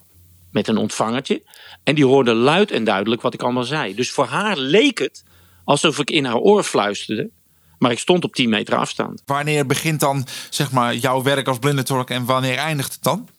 Met 0.52 0.68
een 0.68 0.78
ontvangertje. 0.78 1.44
En 1.84 1.96
die 1.96 2.06
hoorde 2.06 2.34
luid 2.34 2.72
en 2.72 2.84
duidelijk 2.84 3.22
wat 3.22 3.34
ik 3.34 3.42
allemaal 3.42 3.64
zei. 3.64 3.96
Dus 3.96 4.12
voor 4.12 4.26
haar 4.26 4.58
leek 4.58 5.00
het 5.00 5.24
alsof 5.64 6.00
ik 6.00 6.10
in 6.10 6.26
haar 6.26 6.38
oor 6.38 6.64
fluisterde. 6.64 7.30
Maar 7.78 7.92
ik 7.92 8.00
stond 8.00 8.24
op 8.24 8.36
10 8.36 8.50
meter 8.50 8.76
afstand. 8.76 9.22
Wanneer 9.26 9.66
begint 9.66 10.00
dan 10.00 10.28
zeg 10.50 10.72
maar, 10.72 10.96
jouw 10.96 11.24
werk 11.24 11.48
als 11.48 11.60
blindentolk 11.60 12.10
en 12.10 12.26
wanneer 12.26 12.58
eindigt 12.58 12.94
het 12.94 13.04
dan? 13.04 13.30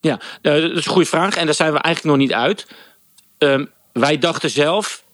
Ja, 0.00 0.20
eh, 0.42 0.52
dat 0.52 0.70
is 0.70 0.86
een 0.86 0.92
goede 0.92 1.08
vraag. 1.08 1.36
En 1.36 1.46
daar 1.46 1.54
zijn 1.54 1.72
we 1.72 1.78
eigenlijk 1.78 2.16
nog 2.16 2.26
niet 2.26 2.36
uit. 2.36 2.66
Ehm, 3.38 3.66
wij 3.92 4.18
dachten 4.18 4.50
zelf, 4.50 5.04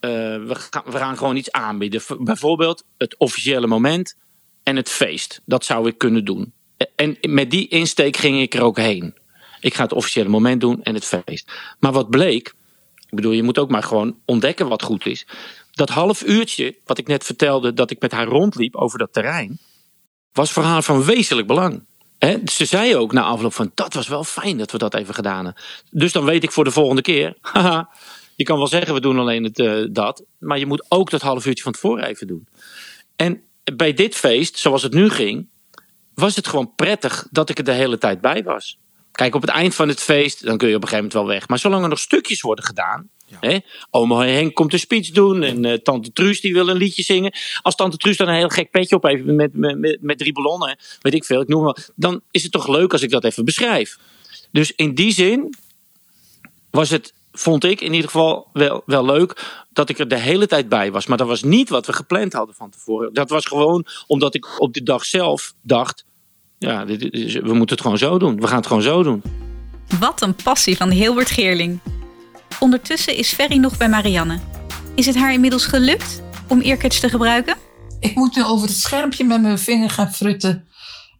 eh, 0.00 0.10
we, 0.10 0.54
gaan, 0.54 0.82
we 0.84 0.98
gaan 0.98 1.16
gewoon 1.16 1.36
iets 1.36 1.52
aanbieden. 1.52 2.02
Bijvoorbeeld 2.18 2.84
het 2.98 3.16
officiële 3.18 3.66
moment 3.66 4.16
en 4.64 4.76
het 4.76 4.88
feest. 4.88 5.40
Dat 5.44 5.64
zou 5.64 5.88
ik 5.88 5.98
kunnen 5.98 6.24
doen. 6.24 6.52
En 6.96 7.16
met 7.20 7.50
die 7.50 7.68
insteek 7.68 8.16
ging 8.16 8.40
ik 8.40 8.54
er 8.54 8.62
ook 8.62 8.76
heen. 8.76 9.14
Ik 9.60 9.74
ga 9.74 9.82
het 9.82 9.92
officiële 9.92 10.28
moment 10.28 10.60
doen 10.60 10.82
en 10.82 10.94
het 10.94 11.04
feest. 11.04 11.52
Maar 11.78 11.92
wat 11.92 12.10
bleek, 12.10 12.54
ik 13.08 13.14
bedoel, 13.14 13.32
je 13.32 13.42
moet 13.42 13.58
ook 13.58 13.70
maar 13.70 13.82
gewoon 13.82 14.16
ontdekken 14.24 14.68
wat 14.68 14.82
goed 14.82 15.06
is. 15.06 15.26
Dat 15.72 15.88
half 15.88 16.22
uurtje, 16.22 16.76
wat 16.84 16.98
ik 16.98 17.06
net 17.06 17.24
vertelde, 17.24 17.74
dat 17.74 17.90
ik 17.90 18.00
met 18.00 18.12
haar 18.12 18.26
rondliep 18.26 18.76
over 18.76 18.98
dat 18.98 19.12
terrein, 19.12 19.58
was 20.32 20.52
voor 20.52 20.62
haar 20.62 20.82
van 20.82 21.04
wezenlijk 21.04 21.46
belang. 21.46 21.84
Ze 22.44 22.64
zei 22.64 22.96
ook 22.96 23.12
na 23.12 23.22
afloop 23.22 23.52
van, 23.52 23.70
dat 23.74 23.94
was 23.94 24.08
wel 24.08 24.24
fijn 24.24 24.58
dat 24.58 24.70
we 24.70 24.78
dat 24.78 24.94
even 24.94 25.14
gedaan 25.14 25.44
hebben. 25.44 25.62
Dus 25.90 26.12
dan 26.12 26.24
weet 26.24 26.42
ik 26.42 26.52
voor 26.52 26.64
de 26.64 26.70
volgende 26.70 27.02
keer, 27.02 27.36
je 28.36 28.44
kan 28.44 28.56
wel 28.56 28.66
zeggen 28.66 28.94
we 28.94 29.00
doen 29.00 29.18
alleen 29.18 29.44
het, 29.44 29.58
eh, 29.58 29.84
dat, 29.90 30.24
maar 30.38 30.58
je 30.58 30.66
moet 30.66 30.84
ook 30.88 31.10
dat 31.10 31.22
half 31.22 31.46
uurtje 31.46 31.62
van 31.62 31.72
tevoren 31.72 32.04
even 32.04 32.26
doen. 32.26 32.48
En 33.16 33.42
bij 33.76 33.92
dit 33.92 34.14
feest, 34.14 34.58
zoals 34.58 34.82
het 34.82 34.92
nu 34.92 35.10
ging, 35.10 35.48
was 36.14 36.36
het 36.36 36.46
gewoon 36.46 36.74
prettig 36.74 37.26
dat 37.30 37.50
ik 37.50 37.58
er 37.58 37.64
de 37.64 37.72
hele 37.72 37.98
tijd 37.98 38.20
bij 38.20 38.42
was. 38.42 38.78
Kijk, 39.12 39.34
op 39.34 39.40
het 39.40 39.50
eind 39.50 39.74
van 39.74 39.88
het 39.88 40.00
feest, 40.00 40.44
dan 40.44 40.56
kun 40.56 40.68
je 40.68 40.76
op 40.76 40.82
een 40.82 40.88
gegeven 40.88 41.10
moment 41.10 41.28
wel 41.28 41.36
weg. 41.38 41.48
Maar 41.48 41.58
zolang 41.58 41.82
er 41.82 41.88
nog 41.88 41.98
stukjes 41.98 42.40
worden 42.40 42.64
gedaan. 42.64 43.08
Hè, 43.40 43.58
oma 43.90 44.24
Henk 44.24 44.54
komt 44.54 44.72
een 44.72 44.78
speech 44.78 45.10
doen. 45.10 45.42
En 45.42 45.64
eh, 45.64 45.72
tante 45.72 46.12
Truus 46.12 46.40
die 46.40 46.52
wil 46.52 46.68
een 46.68 46.76
liedje 46.76 47.02
zingen. 47.02 47.32
Als 47.62 47.74
tante 47.74 47.96
Truus 47.96 48.16
dan 48.16 48.28
een 48.28 48.34
heel 48.34 48.48
gek 48.48 48.70
petje 48.70 48.96
op 48.96 49.02
heeft 49.02 49.24
met, 49.24 49.54
met, 49.54 49.78
met, 49.78 49.98
met 50.00 50.18
drie 50.18 50.32
ballonnen. 50.32 50.78
Weet 51.00 51.14
ik 51.14 51.24
veel, 51.24 51.40
ik 51.40 51.48
noem 51.48 51.62
maar. 51.62 51.88
Dan 51.94 52.20
is 52.30 52.42
het 52.42 52.52
toch 52.52 52.68
leuk 52.68 52.92
als 52.92 53.02
ik 53.02 53.10
dat 53.10 53.24
even 53.24 53.44
beschrijf. 53.44 53.98
Dus 54.50 54.72
in 54.72 54.94
die 54.94 55.12
zin 55.12 55.54
was 56.70 56.90
het, 56.90 57.12
vond 57.36 57.64
ik 57.64 57.80
in 57.80 57.92
ieder 57.92 58.10
geval 58.10 58.48
wel, 58.52 58.82
wel 58.86 59.04
leuk 59.04 59.62
dat 59.72 59.88
ik 59.88 59.98
er 59.98 60.08
de 60.08 60.18
hele 60.18 60.46
tijd 60.46 60.68
bij 60.68 60.92
was. 60.92 61.06
Maar 61.06 61.18
dat 61.18 61.26
was 61.26 61.42
niet 61.42 61.68
wat 61.68 61.86
we 61.86 61.92
gepland 61.92 62.32
hadden 62.32 62.54
van 62.54 62.70
tevoren. 62.70 63.14
Dat 63.14 63.30
was 63.30 63.44
gewoon 63.46 63.86
omdat 64.06 64.34
ik 64.34 64.60
op 64.60 64.74
de 64.74 64.82
dag 64.82 65.04
zelf 65.04 65.54
dacht... 65.62 66.04
Ja, 66.58 66.84
dit 66.84 67.12
is- 67.12 67.34
we 67.34 67.54
moeten 67.54 67.68
het 67.76 67.80
gewoon 67.80 67.98
zo 67.98 68.18
doen. 68.18 68.40
We 68.40 68.46
gaan 68.46 68.56
het 68.56 68.66
gewoon 68.66 68.82
zo 68.82 69.02
doen. 69.02 69.22
Wat 70.00 70.22
een 70.22 70.34
passie 70.34 70.76
van 70.76 70.90
Hilbert 70.90 71.30
Geerling. 71.30 71.78
Ondertussen 72.60 73.16
is 73.16 73.32
Ferry 73.32 73.56
nog 73.56 73.76
bij 73.76 73.88
Marianne. 73.88 74.38
Is 74.94 75.06
het 75.06 75.16
haar 75.16 75.32
inmiddels 75.32 75.66
gelukt 75.66 76.22
om 76.48 76.60
Earcatch 76.60 76.98
te 76.98 77.08
gebruiken? 77.08 77.56
Ik 78.00 78.14
moet 78.14 78.36
nu 78.36 78.44
over 78.44 78.66
het 78.68 78.76
schermpje 78.76 79.24
met 79.24 79.42
mijn 79.42 79.58
vinger 79.58 79.90
gaan 79.90 80.12
frutten 80.12 80.68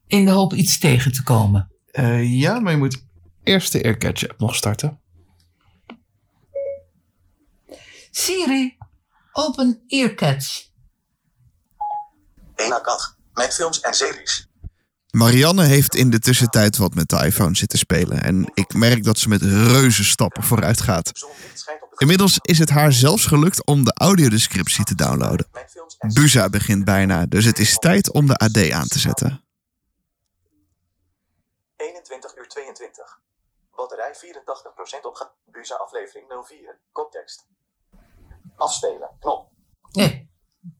in 0.06 0.24
de 0.24 0.30
hoop 0.30 0.52
iets 0.54 0.78
tegen 0.78 1.12
te 1.12 1.22
komen. 1.22 1.68
Eh, 1.90 2.40
ja, 2.40 2.60
maar 2.60 2.72
je 2.72 2.78
moet 2.78 3.04
eerst 3.42 3.72
de 3.72 3.82
Aircatch 3.84 4.28
app 4.28 4.40
nog 4.40 4.54
starten. 4.54 5.00
Siri, 8.16 8.76
open 9.32 9.84
Earcatch. 9.86 10.68
Eén 12.54 12.68
dag 12.68 13.16
met 13.32 13.54
films 13.54 13.80
en 13.80 13.94
series. 13.94 14.48
Marianne 15.10 15.64
heeft 15.64 15.94
in 15.94 16.10
de 16.10 16.18
tussentijd 16.18 16.76
wat 16.76 16.94
met 16.94 17.08
de 17.08 17.24
iPhone 17.24 17.56
zitten 17.56 17.78
spelen. 17.78 18.22
En 18.22 18.50
ik 18.52 18.74
merk 18.74 19.04
dat 19.04 19.18
ze 19.18 19.28
met 19.28 19.42
reuze 19.42 20.04
stappen 20.04 20.42
vooruit 20.42 20.80
gaat. 20.80 21.12
Inmiddels 21.96 22.38
is 22.40 22.58
het 22.58 22.70
haar 22.70 22.92
zelfs 22.92 23.26
gelukt 23.26 23.66
om 23.66 23.84
de 23.84 23.94
audiodescriptie 23.94 24.84
te 24.84 24.94
downloaden. 24.94 25.46
Buza 26.12 26.48
begint 26.48 26.84
bijna, 26.84 27.26
dus 27.26 27.44
het 27.44 27.58
is 27.58 27.78
tijd 27.78 28.12
om 28.12 28.26
de 28.26 28.36
AD 28.36 28.70
aan 28.70 28.88
te 28.88 28.98
zetten. 28.98 29.44
21 31.76 32.36
uur 32.36 32.48
22. 32.48 33.20
Batterij 33.74 34.14
84% 34.14 35.00
opge... 35.02 35.30
Buza 35.44 35.74
aflevering 35.74 36.26
04. 36.46 36.78
Koptekst. 36.92 37.46
Afspelen. 38.56 39.10
Knop. 39.18 39.50
Nee. 39.92 40.30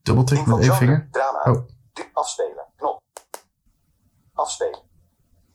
Dubbeltik 0.03 0.47
met 0.47 0.59
één 0.61 0.75
vinger. 0.75 1.09
Drama. 1.11 1.43
Oh. 1.53 1.69
Afspelen. 2.13 2.67
Knop. 2.77 3.03
Afspelen. 4.33 4.83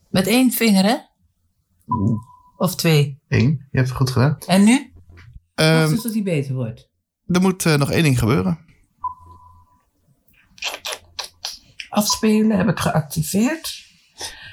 Met 0.08 0.26
één 0.26 0.50
vinger, 0.50 0.84
hè? 0.84 0.96
Of 2.56 2.74
twee. 2.76 3.20
Eén. 3.28 3.48
Je 3.70 3.78
hebt 3.78 3.88
het 3.88 3.96
goed 3.96 4.10
gedaan. 4.10 4.38
En 4.46 4.64
nu? 4.64 4.92
Ehm, 5.54 5.78
Wacht 5.80 5.90
eens 5.92 6.02
tot 6.02 6.12
hij 6.12 6.22
beter 6.22 6.54
wordt. 6.54 6.88
er 7.26 7.40
moet 7.40 7.66
eh, 7.66 7.74
nog 7.74 7.90
één 7.90 8.02
ding 8.02 8.18
gebeuren. 8.18 8.64
Afspelen 11.88 12.56
heb 12.56 12.68
ik 12.68 12.78
geactiveerd. 12.78 13.88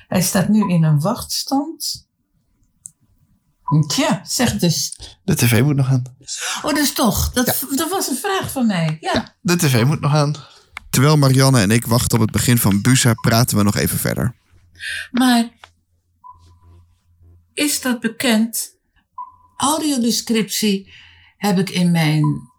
Hij 0.07 0.21
staat 0.21 0.47
nu 0.47 0.69
in 0.69 0.83
een 0.83 0.99
wachtstand. 1.01 2.06
Tja, 3.87 4.21
zeg 4.23 4.53
dus. 4.57 4.97
De 5.23 5.35
tv 5.35 5.61
moet 5.61 5.75
nog 5.75 5.89
aan. 5.89 6.03
Oh, 6.61 6.73
dus 6.73 6.93
toch. 6.93 7.31
Dat, 7.31 7.65
dat 7.75 7.89
was 7.89 8.07
een 8.07 8.15
vraag 8.15 8.51
van 8.51 8.67
mij. 8.67 8.97
Ja. 8.99 9.35
De 9.41 9.55
tv 9.55 9.83
moet 9.83 9.99
nog 9.99 10.13
aan. 10.13 10.35
Terwijl 10.89 11.17
Marianne 11.17 11.61
en 11.61 11.71
ik 11.71 11.85
wachten 11.85 12.17
op 12.17 12.23
het 12.23 12.31
begin 12.31 12.57
van 12.57 12.81
Busa, 12.81 13.13
praten 13.13 13.57
we 13.57 13.63
nog 13.63 13.75
even 13.75 13.97
verder. 13.97 14.35
Maar 15.11 15.49
is 17.53 17.81
dat 17.81 17.99
bekend? 17.99 18.75
Audiodescriptie 19.55 20.93
heb 21.37 21.57
ik 21.57 21.69
in 21.69 21.91
mijn 21.91 22.49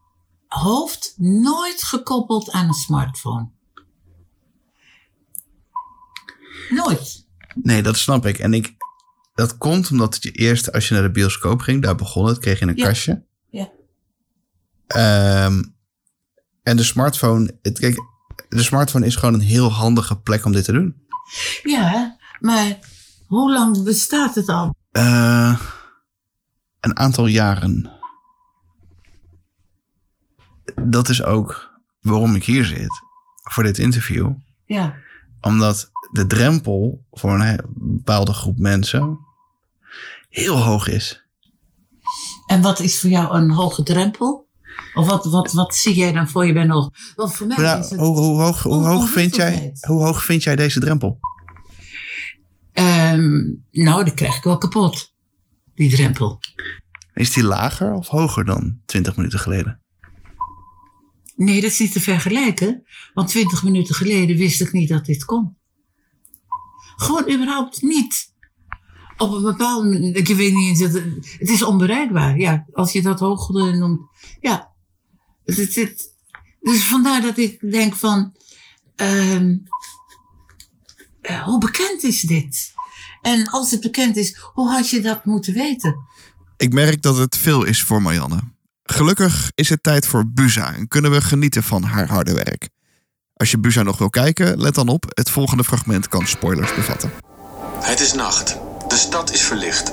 hoofd 0.46 1.14
nooit 1.16 1.82
gekoppeld 1.82 2.50
aan 2.50 2.66
een 2.66 2.74
smartphone. 2.74 3.48
Nooit. 6.68 7.26
Nee, 7.54 7.82
dat 7.82 7.96
snap 7.96 8.26
ik. 8.26 8.38
En 8.38 8.54
ik, 8.54 8.74
dat 9.38 9.58
komt 9.58 9.90
omdat 9.90 10.22
je 10.22 10.30
eerst, 10.30 10.72
als 10.72 10.88
je 10.88 10.94
naar 10.94 11.02
de 11.02 11.10
bioscoop 11.10 11.60
ging, 11.60 11.82
daar 11.82 11.94
begon 11.94 12.26
het, 12.26 12.38
kreeg 12.38 12.58
je 12.58 12.66
een 12.66 12.76
Ja. 12.76 12.86
kastje. 12.86 13.24
Ja. 13.48 13.70
Ehm, 14.86 15.62
en 16.62 16.76
de 16.76 16.82
smartphone, 16.82 17.58
het, 17.62 17.78
kijk, 17.78 17.96
de 18.48 18.62
smartphone 18.62 19.06
is 19.06 19.16
gewoon 19.16 19.34
een 19.34 19.40
heel 19.40 19.72
handige 19.72 20.20
plek 20.20 20.44
om 20.44 20.52
dit 20.52 20.64
te 20.64 20.72
doen. 20.72 21.06
Ja, 21.62 22.16
maar 22.40 22.78
hoe 23.26 23.52
lang 23.52 23.82
bestaat 23.84 24.34
het 24.34 24.48
al? 24.48 24.74
Eh, 24.90 25.60
een 26.80 26.96
aantal 26.98 27.26
jaren. 27.26 27.90
Dat 30.82 31.08
is 31.08 31.22
ook 31.22 31.70
waarom 32.00 32.34
ik 32.34 32.44
hier 32.44 32.64
zit, 32.64 33.02
voor 33.42 33.62
dit 33.62 33.78
interview. 33.78 34.32
Ja. 34.64 34.94
Omdat 35.40 35.90
de 36.12 36.26
drempel 36.26 37.04
voor 37.10 37.40
een 37.40 37.60
bepaalde 37.74 38.32
groep 38.32 38.58
mensen 38.58 39.26
heel 40.28 40.56
hoog 40.56 40.88
is. 40.88 41.26
En 42.46 42.62
wat 42.62 42.80
is 42.80 43.00
voor 43.00 43.10
jou 43.10 43.36
een 43.36 43.50
hoge 43.50 43.82
drempel? 43.82 44.48
Of 44.94 45.06
wat, 45.06 45.24
wat, 45.24 45.52
wat 45.52 45.74
zie 45.74 45.94
jij 45.94 46.12
dan 46.12 46.28
voor 46.28 46.46
je 46.46 46.52
bij 46.52 46.64
nog? 46.64 46.90
Want 47.14 47.34
voor 47.34 47.46
mij 47.46 47.56
Nou, 47.56 47.80
is 47.80 47.90
het... 47.90 48.00
hoe, 48.00 48.18
hoe, 48.18 48.40
hoog, 48.40 48.62
hoe, 48.62 48.84
hoog 48.84 49.08
vind 49.08 49.36
jij, 49.36 49.72
hoe 49.86 50.02
hoog 50.04 50.24
vind 50.24 50.42
jij 50.42 50.56
deze 50.56 50.80
drempel? 50.80 51.18
Ehm, 52.72 53.52
nou, 53.70 54.04
die 54.04 54.14
krijg 54.14 54.36
ik 54.36 54.42
wel 54.42 54.58
kapot. 54.58 55.14
Die 55.74 55.90
drempel. 55.90 56.38
Is 57.14 57.32
die 57.32 57.44
lager 57.44 57.92
of 57.92 58.08
hoger 58.08 58.44
dan 58.44 58.80
20 58.86 59.16
minuten 59.16 59.38
geleden? 59.38 59.80
Nee, 61.36 61.60
dat 61.60 61.70
is 61.70 61.78
niet 61.78 61.92
te 61.92 62.00
vergelijken. 62.00 62.86
Want 63.14 63.28
twintig 63.28 63.62
minuten 63.62 63.94
geleden 63.94 64.36
wist 64.36 64.60
ik 64.60 64.72
niet 64.72 64.88
dat 64.88 65.04
dit 65.04 65.24
kon. 65.24 65.56
Gewoon 66.96 67.32
überhaupt 67.32 67.82
niet. 67.82 68.34
Op 69.18 69.32
een 69.32 69.42
bepaalde 69.42 69.88
manier. 69.88 70.16
Ik 70.16 70.26
weet 70.28 70.54
niet 70.54 70.68
eens. 70.80 70.92
Het, 70.94 71.04
het 71.38 71.48
is 71.48 71.62
onbereikbaar. 71.62 72.38
Ja, 72.38 72.64
als 72.72 72.92
je 72.92 73.02
dat 73.02 73.20
hoog 73.20 73.48
noemt. 73.48 74.00
Ja. 74.40 74.72
Het, 75.44 75.56
het, 75.56 75.74
het- 75.74 76.16
dus 76.60 76.84
vandaar 76.88 77.22
dat 77.22 77.38
ik 77.38 77.70
denk 77.70 77.94
van. 77.94 78.36
ehm, 78.96 79.56
eh, 81.20 81.42
hoe 81.42 81.58
bekend 81.58 82.02
is 82.02 82.20
dit? 82.20 82.72
En 83.22 83.48
als 83.50 83.70
het 83.70 83.80
bekend 83.80 84.16
is, 84.16 84.36
hoe 84.52 84.70
had 84.70 84.90
je 84.90 85.00
dat 85.00 85.24
moeten 85.24 85.54
weten? 85.54 85.96
Ik 86.56 86.72
merk 86.72 87.02
dat 87.02 87.16
het 87.16 87.36
veel 87.36 87.64
is 87.64 87.82
voor 87.82 88.02
Marianne. 88.02 88.40
Gelukkig 88.82 89.50
is 89.54 89.68
het 89.68 89.82
tijd 89.82 90.06
voor 90.06 90.26
Buza 90.32 90.74
en 90.74 90.88
kunnen 90.88 91.10
we 91.10 91.20
genieten 91.20 91.62
van 91.62 91.82
haar 91.82 92.08
harde 92.08 92.32
werk. 92.34 92.68
Als 93.34 93.50
je 93.50 93.58
Buza 93.58 93.82
nog 93.82 93.98
wil 93.98 94.10
kijken, 94.10 94.60
let 94.60 94.74
dan 94.74 94.88
op, 94.88 95.04
het 95.08 95.30
volgende 95.30 95.64
fragment 95.64 96.08
kan 96.08 96.26
spoilers 96.26 96.74
bevatten. 96.74 97.10
Het 97.80 98.00
is 98.00 98.12
nacht. 98.12 98.58
De 98.88 98.96
stad 98.96 99.32
is 99.32 99.40
verlicht. 99.40 99.92